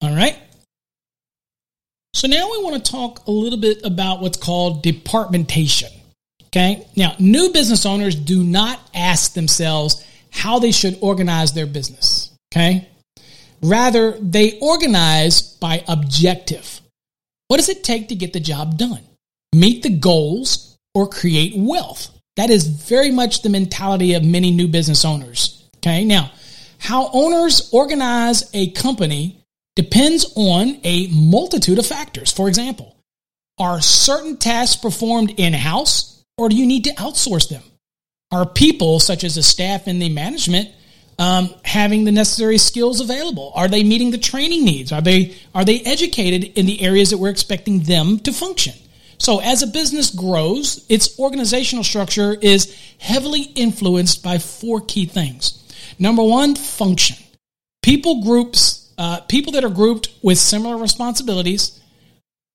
[0.00, 0.38] All right.
[2.16, 5.90] So now we want to talk a little bit about what's called departmentation.
[6.46, 6.86] Okay.
[6.96, 12.30] Now, new business owners do not ask themselves, how they should organize their business.
[12.50, 12.88] Okay.
[13.60, 16.80] Rather, they organize by objective.
[17.48, 19.02] What does it take to get the job done?
[19.54, 22.08] Meet the goals or create wealth.
[22.36, 25.68] That is very much the mentality of many new business owners.
[25.76, 26.06] Okay.
[26.06, 26.30] Now,
[26.78, 29.35] how owners organize a company
[29.76, 32.32] depends on a multitude of factors.
[32.32, 32.96] For example,
[33.58, 37.62] are certain tasks performed in house or do you need to outsource them?
[38.30, 40.70] Are people, such as the staff and the management,
[41.18, 43.52] um, having the necessary skills available?
[43.54, 44.92] Are they meeting the training needs?
[44.92, 48.74] Are they are they educated in the areas that we're expecting them to function?
[49.18, 55.62] So as a business grows, its organizational structure is heavily influenced by four key things.
[55.98, 57.16] Number one, function.
[57.82, 61.80] People groups, uh, people that are grouped with similar responsibilities,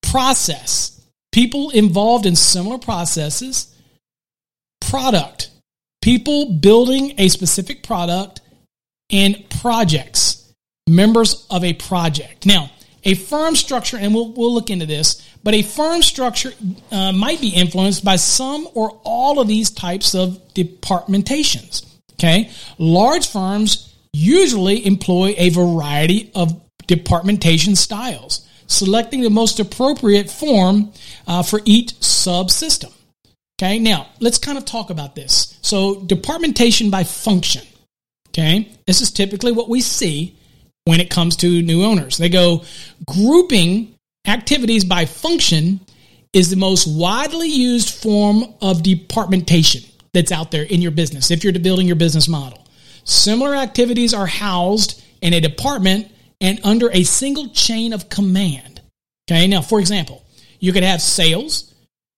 [0.02, 0.98] process.
[1.32, 3.74] People involved in similar processes,
[4.82, 5.52] product
[6.02, 8.42] people building a specific product
[9.12, 10.52] and projects,
[10.88, 12.46] members of a project.
[12.46, 12.72] Now,
[13.04, 16.52] a firm structure, and we'll, we'll look into this, but a firm structure
[16.92, 21.86] uh, might be influenced by some or all of these types of departmentations.
[22.14, 22.52] Okay.
[22.78, 30.91] Large firms usually employ a variety of departmentation styles, selecting the most appropriate form
[31.28, 32.91] uh, for each subsystem.
[33.62, 35.57] Okay, now let's kind of talk about this.
[35.62, 37.62] So, departmentation by function.
[38.30, 40.36] Okay, this is typically what we see
[40.86, 42.18] when it comes to new owners.
[42.18, 42.64] They go
[43.05, 43.95] grouping
[44.26, 45.80] activities by function
[46.34, 49.84] is the most widely used form of departmentation
[50.14, 52.61] that's out there in your business if you're building your business model.
[53.12, 56.09] Similar activities are housed in a department
[56.39, 58.82] and under a single chain of command.
[59.30, 60.24] Okay, now for example,
[60.62, 61.74] you could have sales,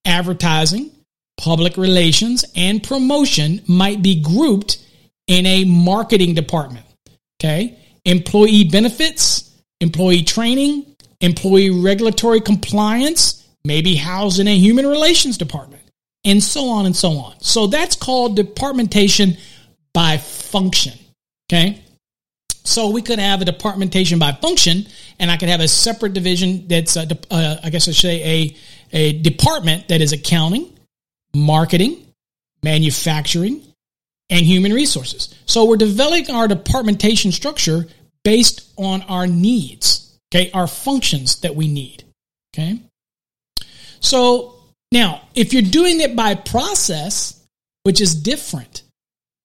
[0.05, 0.91] advertising,
[1.35, 4.77] public relations, and promotion might be grouped
[5.25, 6.85] in a marketing department.
[7.41, 7.75] Okay.
[8.05, 10.85] Employee benefits, employee training,
[11.21, 15.81] employee regulatory compliance, maybe housed in a human relations department,
[16.23, 17.33] and so on and so on.
[17.39, 19.37] So that's called departmentation
[19.93, 20.93] by function.
[21.51, 21.83] Okay.
[22.63, 24.87] So we could have a departmentation by function,
[25.19, 28.23] and I could have a separate division that's, a, uh, I guess I should say,
[28.23, 28.57] a,
[28.93, 30.71] a department that is accounting,
[31.35, 32.07] marketing,
[32.63, 33.61] manufacturing,
[34.29, 35.35] and human resources.
[35.45, 37.85] So we're developing our departmentation structure
[38.23, 42.05] based on our needs, okay, our functions that we need,
[42.55, 42.79] okay.
[43.99, 44.55] So
[44.91, 47.43] now, if you're doing it by process,
[47.83, 48.82] which is different,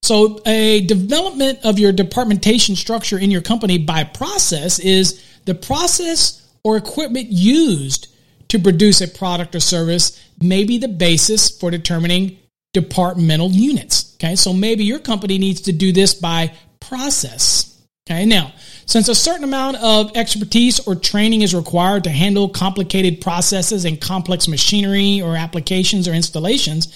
[0.02, 6.46] so, a development of your departmentation structure in your company by process is the process
[6.62, 8.08] or equipment used
[8.48, 12.38] to produce a product or service may be the basis for determining
[12.72, 14.14] departmental units.
[14.16, 17.76] Okay, so maybe your company needs to do this by process.
[18.10, 18.52] Okay, now,
[18.86, 24.00] since a certain amount of expertise or training is required to handle complicated processes and
[24.00, 26.88] complex machinery or applications or installations,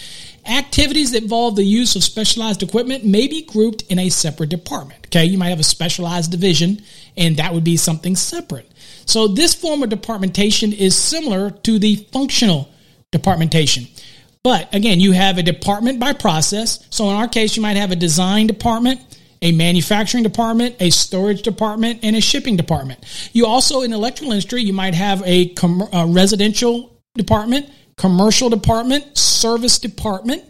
[0.47, 5.07] Activities that involve the use of specialized equipment may be grouped in a separate department.
[5.07, 6.83] Okay, you might have a specialized division,
[7.17, 8.69] and that would be something separate.
[9.07, 12.69] So, this form of departmentation is similar to the functional
[13.13, 13.87] departmentation.
[14.43, 16.85] But again, you have a department by process.
[16.91, 19.01] So, in our case, you might have a design department,
[19.43, 23.05] a manufacturing department, a storage department, and a shipping department.
[23.33, 27.71] You also, in the electrical industry, you might have a, com- a uh, residential department,
[28.03, 30.43] commercial department, service department,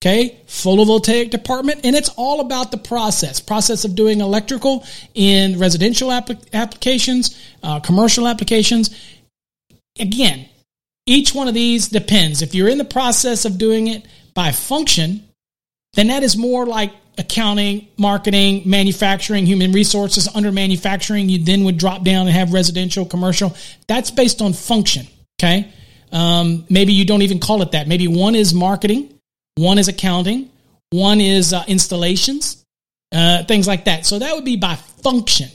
[0.00, 6.12] okay, photovoltaic department, and it's all about the process, process of doing electrical in residential
[6.12, 8.96] app- applications, uh, commercial applications.
[9.98, 10.48] Again,
[11.04, 12.42] each one of these depends.
[12.42, 15.24] If you're in the process of doing it by function,
[15.94, 20.28] then that is more like accounting, marketing, manufacturing, human resources.
[20.32, 23.56] Under manufacturing, you then would drop down and have residential, commercial.
[23.88, 25.08] That's based on function.
[25.40, 25.72] Okay.
[26.14, 27.88] Um, maybe you don't even call it that.
[27.88, 29.12] Maybe one is marketing,
[29.56, 30.48] one is accounting,
[30.90, 32.64] one is uh, installations,
[33.12, 34.06] uh, things like that.
[34.06, 35.48] So that would be by function.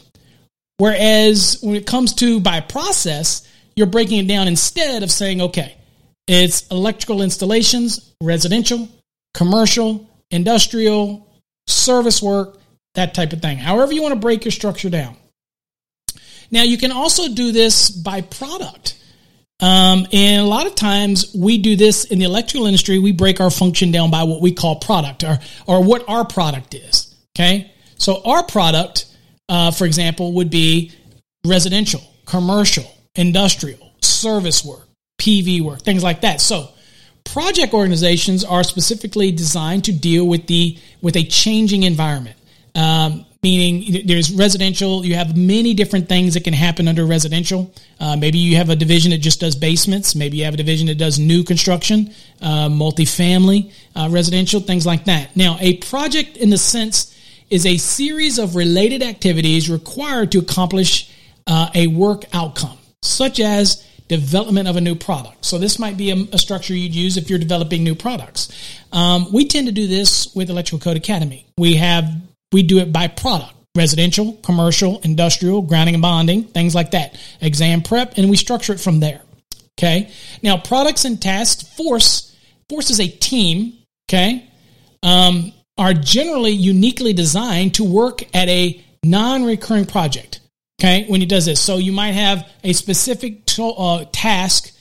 [0.78, 5.76] Whereas when it comes to by process, you're breaking it down instead of saying, okay,
[6.28, 8.90] it's electrical installations, residential,
[9.34, 11.28] commercial, industrial,
[11.68, 12.60] service work,
[12.96, 13.58] that type of thing.
[13.58, 15.16] However, you want to break your structure down.
[16.52, 18.99] Now, you can also do this by product.
[19.62, 22.98] Um, and a lot of times we do this in the electrical industry.
[23.00, 26.74] We break our function down by what we call product or, or what our product
[26.74, 27.14] is.
[27.36, 27.72] Okay.
[27.98, 29.06] So our product,
[29.50, 30.94] uh, for example, would be
[31.46, 32.86] residential, commercial,
[33.16, 34.88] industrial, service work,
[35.20, 36.40] PV work, things like that.
[36.40, 36.70] So
[37.26, 42.38] project organizations are specifically designed to deal with the, with a changing environment.
[42.76, 45.06] Um, meaning there's residential.
[45.06, 47.74] You have many different things that can happen under residential.
[48.00, 50.16] Uh, maybe you have a division that just does basements.
[50.16, 55.06] Maybe you have a division that does new construction, uh, multifamily, uh, residential, things like
[55.06, 55.36] that.
[55.36, 57.16] Now, a project in the sense
[57.50, 61.10] is a series of related activities required to accomplish
[61.48, 65.46] uh, a work outcome, such as development of a new product.
[65.46, 68.50] So this might be a, a structure you'd use if you're developing new products.
[68.92, 71.46] Um, we tend to do this with Electrical Code Academy.
[71.58, 72.06] We have
[72.52, 77.82] we do it by product residential, commercial, industrial, grounding and bonding, things like that, exam
[77.82, 79.22] prep, and we structure it from there.
[79.78, 80.12] Okay.
[80.44, 82.36] Now, products and tasks force,
[82.68, 83.78] force is a team,
[84.10, 84.46] okay,
[85.04, 90.42] um, are generally uniquely designed to work at a non recurring project.
[90.82, 91.06] Okay.
[91.08, 91.62] When it does this.
[91.62, 94.72] So you might have a specific to, uh, task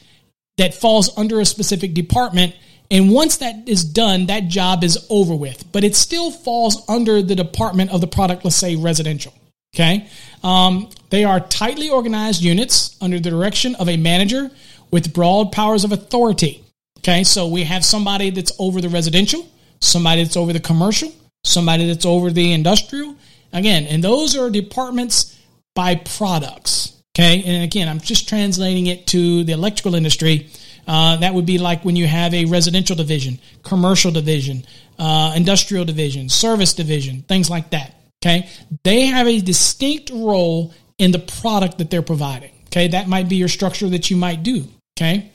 [0.57, 2.55] that falls under a specific department
[2.91, 7.21] and once that is done, that job is over with, but it still falls under
[7.21, 9.35] the department of the product, let's say residential.
[9.75, 10.09] Okay.
[10.43, 14.51] Um, they are tightly organized units under the direction of a manager
[14.91, 16.65] with broad powers of authority.
[16.99, 17.25] Okay.
[17.25, 19.47] So we have somebody that's over the residential,
[19.81, 21.13] somebody that's over the commercial,
[21.45, 23.17] somebody that's over the industrial.
[23.53, 25.39] Again, and those are departments
[25.75, 26.95] by products.
[27.15, 27.43] Okay.
[27.45, 30.49] And again, I'm just translating it to the electrical industry
[30.89, 34.65] uh, that would be like when you have a residential division, commercial division,
[34.99, 37.95] uh, industrial division, service division, things like that.
[38.25, 38.49] Okay.
[38.85, 42.53] They have a distinct role in the product that they're providing.
[42.69, 42.89] Okay.
[42.89, 44.65] That might be your structure that you might do.
[44.97, 45.31] Okay.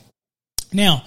[0.72, 1.04] Now,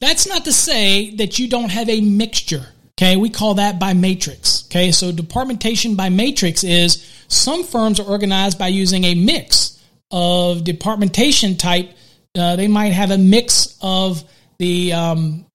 [0.00, 2.66] that's not to say that you don't have a mixture.
[2.98, 3.16] Okay.
[3.16, 4.64] We call that by matrix.
[4.68, 4.92] Okay.
[4.92, 9.78] So departmentation by matrix is some firms are organized by using a mix
[10.10, 11.90] of departmentation type
[12.36, 14.24] uh, they might have a mix of
[14.58, 15.46] the um,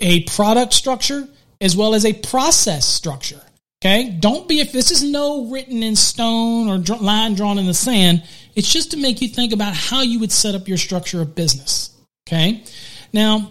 [0.00, 1.28] a product structure
[1.60, 3.40] as well as a process structure.
[3.82, 7.66] Okay, don't be if this is no written in stone or dr- line drawn in
[7.66, 8.22] the sand.
[8.54, 11.34] It's just to make you think about how you would set up your structure of
[11.34, 11.90] business.
[12.28, 12.62] Okay.
[13.12, 13.50] Now,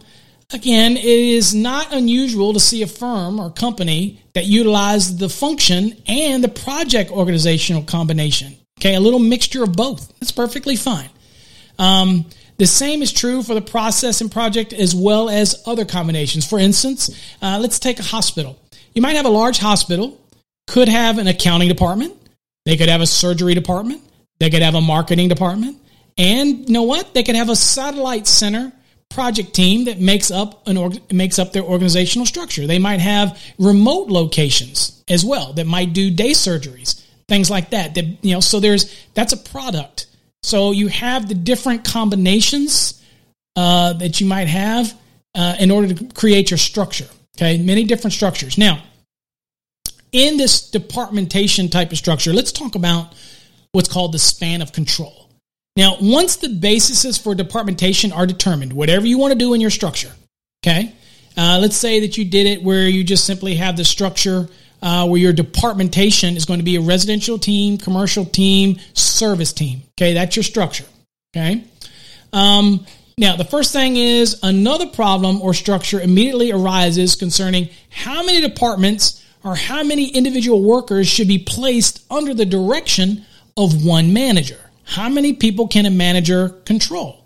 [0.54, 6.02] again, it is not unusual to see a firm or company that utilize the function
[6.08, 8.56] and the project organizational combination.
[8.80, 8.96] Okay.
[8.96, 10.18] A little mixture of both.
[10.20, 11.10] That's perfectly fine.
[11.78, 12.26] Um,
[12.62, 16.48] the same is true for the process and project as well as other combinations.
[16.48, 17.10] For instance,
[17.42, 18.56] uh, let's take a hospital.
[18.94, 20.22] You might have a large hospital,
[20.68, 22.14] could have an accounting department,
[22.66, 24.04] they could have a surgery department,
[24.40, 25.78] they could have a marketing department,
[26.20, 27.16] and you know what?
[27.16, 28.72] They could have a satellite center
[29.10, 32.68] project team that makes up an org- makes up their organizational structure.
[32.68, 37.96] They might have remote locations as well that might do day surgeries, things like that.
[37.96, 40.06] That you know, so there's that's a product.
[40.44, 43.02] So you have the different combinations
[43.56, 44.94] uh, that you might have
[45.36, 47.08] uh, in order to create your structure.
[47.38, 48.58] Okay, many different structures.
[48.58, 48.84] Now,
[50.12, 53.14] in this departmentation type of structure, let's talk about
[53.72, 55.30] what's called the span of control.
[55.78, 59.70] Now, once the bases for departmentation are determined, whatever you want to do in your
[59.70, 60.12] structure,
[60.66, 60.94] okay,
[61.38, 64.50] uh, let's say that you did it where you just simply have the structure
[64.82, 69.82] uh, where your departmentation is going to be a residential team, commercial team, service team.
[69.98, 70.86] Okay, that's your structure.
[71.36, 71.64] Okay.
[72.34, 72.86] Um,
[73.18, 79.24] now, the first thing is another problem or structure immediately arises concerning how many departments
[79.44, 83.26] or how many individual workers should be placed under the direction
[83.58, 84.60] of one manager.
[84.84, 87.21] How many people can a manager control?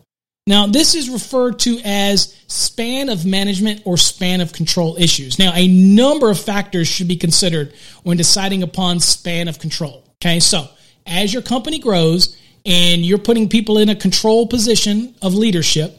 [0.47, 5.39] Now, this is referred to as span of management or span of control issues.
[5.39, 7.73] Now, a number of factors should be considered
[8.03, 10.03] when deciding upon span of control.
[10.21, 10.67] Okay, so
[11.07, 15.97] as your company grows and you're putting people in a control position of leadership,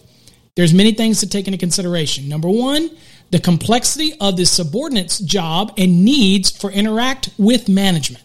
[0.55, 2.29] there's many things to take into consideration.
[2.29, 2.91] Number one,
[3.31, 8.23] the complexity of the subordinate's job and needs for interact with management.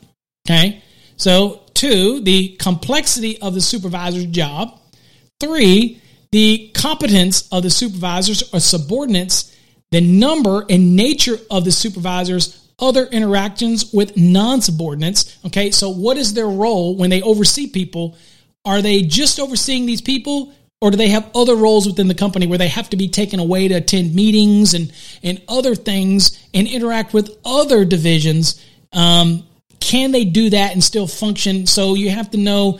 [0.47, 0.83] Okay,
[1.17, 4.79] so two, the complexity of the supervisor's job.
[5.39, 6.00] Three,
[6.31, 9.55] the competence of the supervisors or subordinates,
[9.91, 15.37] the number and nature of the supervisors' other interactions with non subordinates.
[15.45, 18.17] Okay, so what is their role when they oversee people?
[18.65, 20.53] Are they just overseeing these people?
[20.79, 23.39] Or do they have other roles within the company where they have to be taken
[23.39, 24.91] away to attend meetings and,
[25.21, 28.65] and other things and interact with other divisions?
[28.91, 29.45] Um,
[29.79, 31.67] can they do that and still function?
[31.67, 32.79] So you have to know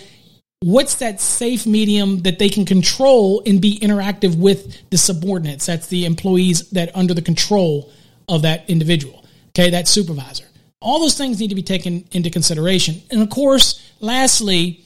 [0.61, 5.65] what's that safe medium that they can control and be interactive with the subordinates?
[5.65, 7.91] That's the employees that under the control
[8.29, 10.45] of that individual okay that supervisor.
[10.79, 13.01] All those things need to be taken into consideration.
[13.11, 14.83] And of course lastly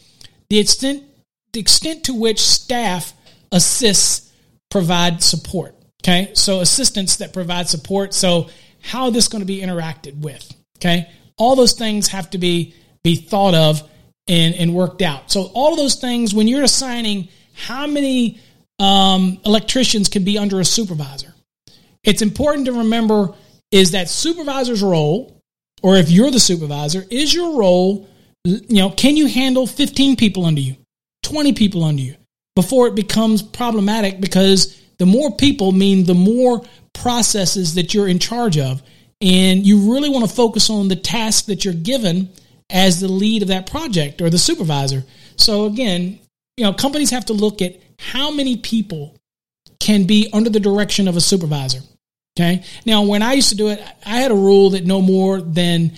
[0.49, 1.03] the extent
[1.53, 3.14] the extent to which staff
[3.52, 4.31] assists
[4.69, 6.31] provide support okay?
[6.34, 8.14] So assistance that provide support.
[8.14, 8.49] So
[8.81, 11.10] how this going to be interacted with okay?
[11.38, 12.73] All those things have to be
[13.03, 13.88] be thought of
[14.27, 15.31] and, and worked out.
[15.31, 18.39] So all of those things, when you're assigning how many
[18.80, 21.34] um, electricians can be under a supervisor,
[22.03, 23.34] it's important to remember
[23.72, 25.41] is that supervisor's role,
[25.81, 28.07] or if you're the supervisor, is your role,
[28.43, 30.76] you know, can you handle 15 people under you,
[31.23, 32.15] 20 people under you
[32.56, 38.19] before it becomes problematic because the more people mean the more processes that you're in
[38.19, 38.81] charge of.
[39.22, 42.30] And you really want to focus on the task that you're given
[42.70, 45.04] as the lead of that project or the supervisor.
[45.36, 46.20] So again,
[46.58, 49.16] you know, companies have to look at how many people
[49.80, 51.80] can be under the direction of a supervisor.
[52.38, 52.64] Okay.
[52.86, 55.94] Now, when I used to do it, I had a rule that no more than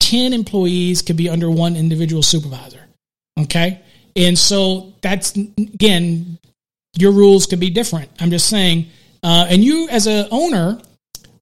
[0.00, 2.80] 10 employees could be under one individual supervisor.
[3.38, 3.80] Okay.
[4.16, 6.38] And so that's, again,
[6.96, 8.10] your rules could be different.
[8.20, 8.86] I'm just saying,
[9.22, 10.80] uh, and you as a owner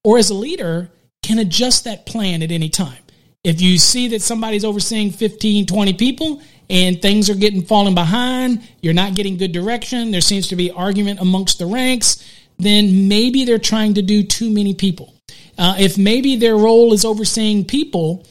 [0.05, 0.91] or as a leader
[1.23, 2.99] can adjust that plan at any time.
[3.47, 8.69] If you see that somebody's overseeing 15, 20 people and things are getting falling behind,
[8.83, 12.29] you're not getting good direction, there seems to be argument amongst the ranks,
[12.59, 15.15] then maybe they're trying to do too many people.
[15.57, 18.27] Uh, if maybe their role is overseeing people,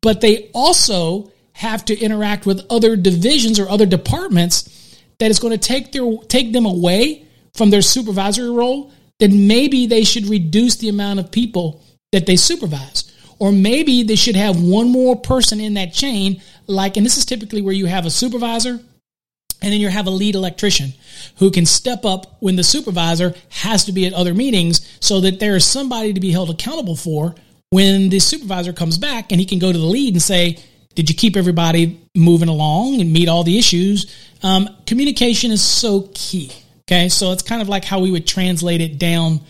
[0.00, 5.50] but they also have to interact with other divisions or other departments that is going
[5.50, 10.76] to take their take them away from their supervisory role, then maybe they should reduce
[10.76, 11.82] the amount of people
[12.12, 13.11] that they supervise.
[13.42, 17.24] Or maybe they should have one more person in that chain, like, and this is
[17.24, 20.92] typically where you have a supervisor and then you have a lead electrician
[21.38, 25.40] who can step up when the supervisor has to be at other meetings so that
[25.40, 27.34] there is somebody to be held accountable for
[27.70, 30.56] when the supervisor comes back and he can go to the lead and say,
[30.94, 34.06] did you keep everybody moving along and meet all the issues?
[34.44, 36.52] Um, communication is so key.
[36.82, 37.08] Okay.
[37.08, 39.40] So it's kind of like how we would translate it down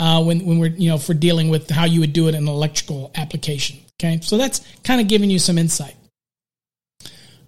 [0.00, 2.42] uh, when when we're you know for dealing with how you would do it in
[2.42, 3.78] an electrical application.
[4.00, 5.94] Okay, so that's kind of giving you some insight.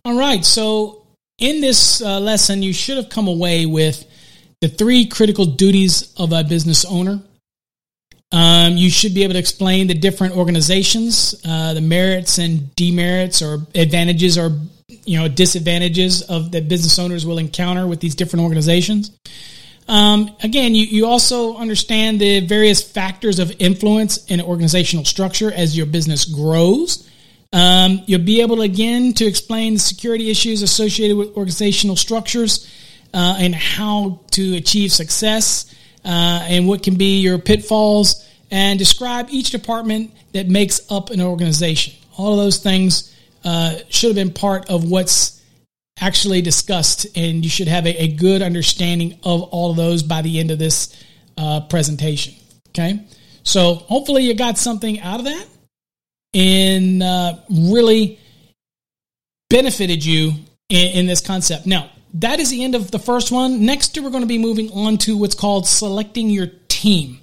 [0.05, 1.07] All right, so
[1.39, 4.05] in this uh, lesson, you should have come away with
[4.61, 7.23] the three critical duties of a business owner.
[8.33, 13.41] Um, you should be able to explain the different organizations, uh, the merits and demerits
[13.41, 14.59] or advantages or
[15.05, 19.11] you know disadvantages of that business owners will encounter with these different organizations.
[19.93, 25.77] Um, again, you, you also understand the various factors of influence in organizational structure as
[25.77, 27.07] your business grows.
[27.53, 32.67] Um, you'll be able again to explain the security issues associated with organizational structures
[33.13, 35.67] uh, and how to achieve success
[36.07, 41.21] uh, and what can be your pitfalls and describe each department that makes up an
[41.21, 41.93] organization.
[42.17, 43.15] All of those things
[43.45, 45.42] uh, should have been part of what's
[46.03, 50.21] actually discussed, and you should have a, a good understanding of all of those by
[50.21, 50.95] the end of this
[51.39, 52.35] uh, presentation.
[52.71, 53.07] Okay,
[53.45, 55.47] so hopefully you got something out of that
[56.35, 58.19] and uh, really
[59.49, 60.33] benefited you
[60.69, 61.67] in, in this concept.
[61.67, 63.65] Now, that is the end of the first one.
[63.65, 67.21] Next, we're going to be moving on to what's called selecting your team.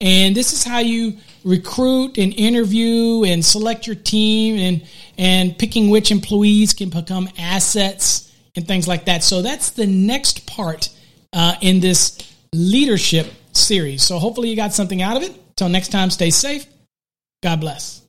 [0.00, 4.88] And this is how you recruit and interview and select your team and,
[5.18, 9.22] and picking which employees can become assets and things like that.
[9.22, 10.88] So that's the next part
[11.32, 12.18] uh, in this
[12.52, 14.02] leadership series.
[14.02, 15.56] So hopefully you got something out of it.
[15.56, 16.66] Till next time, stay safe.
[17.42, 18.03] God bless.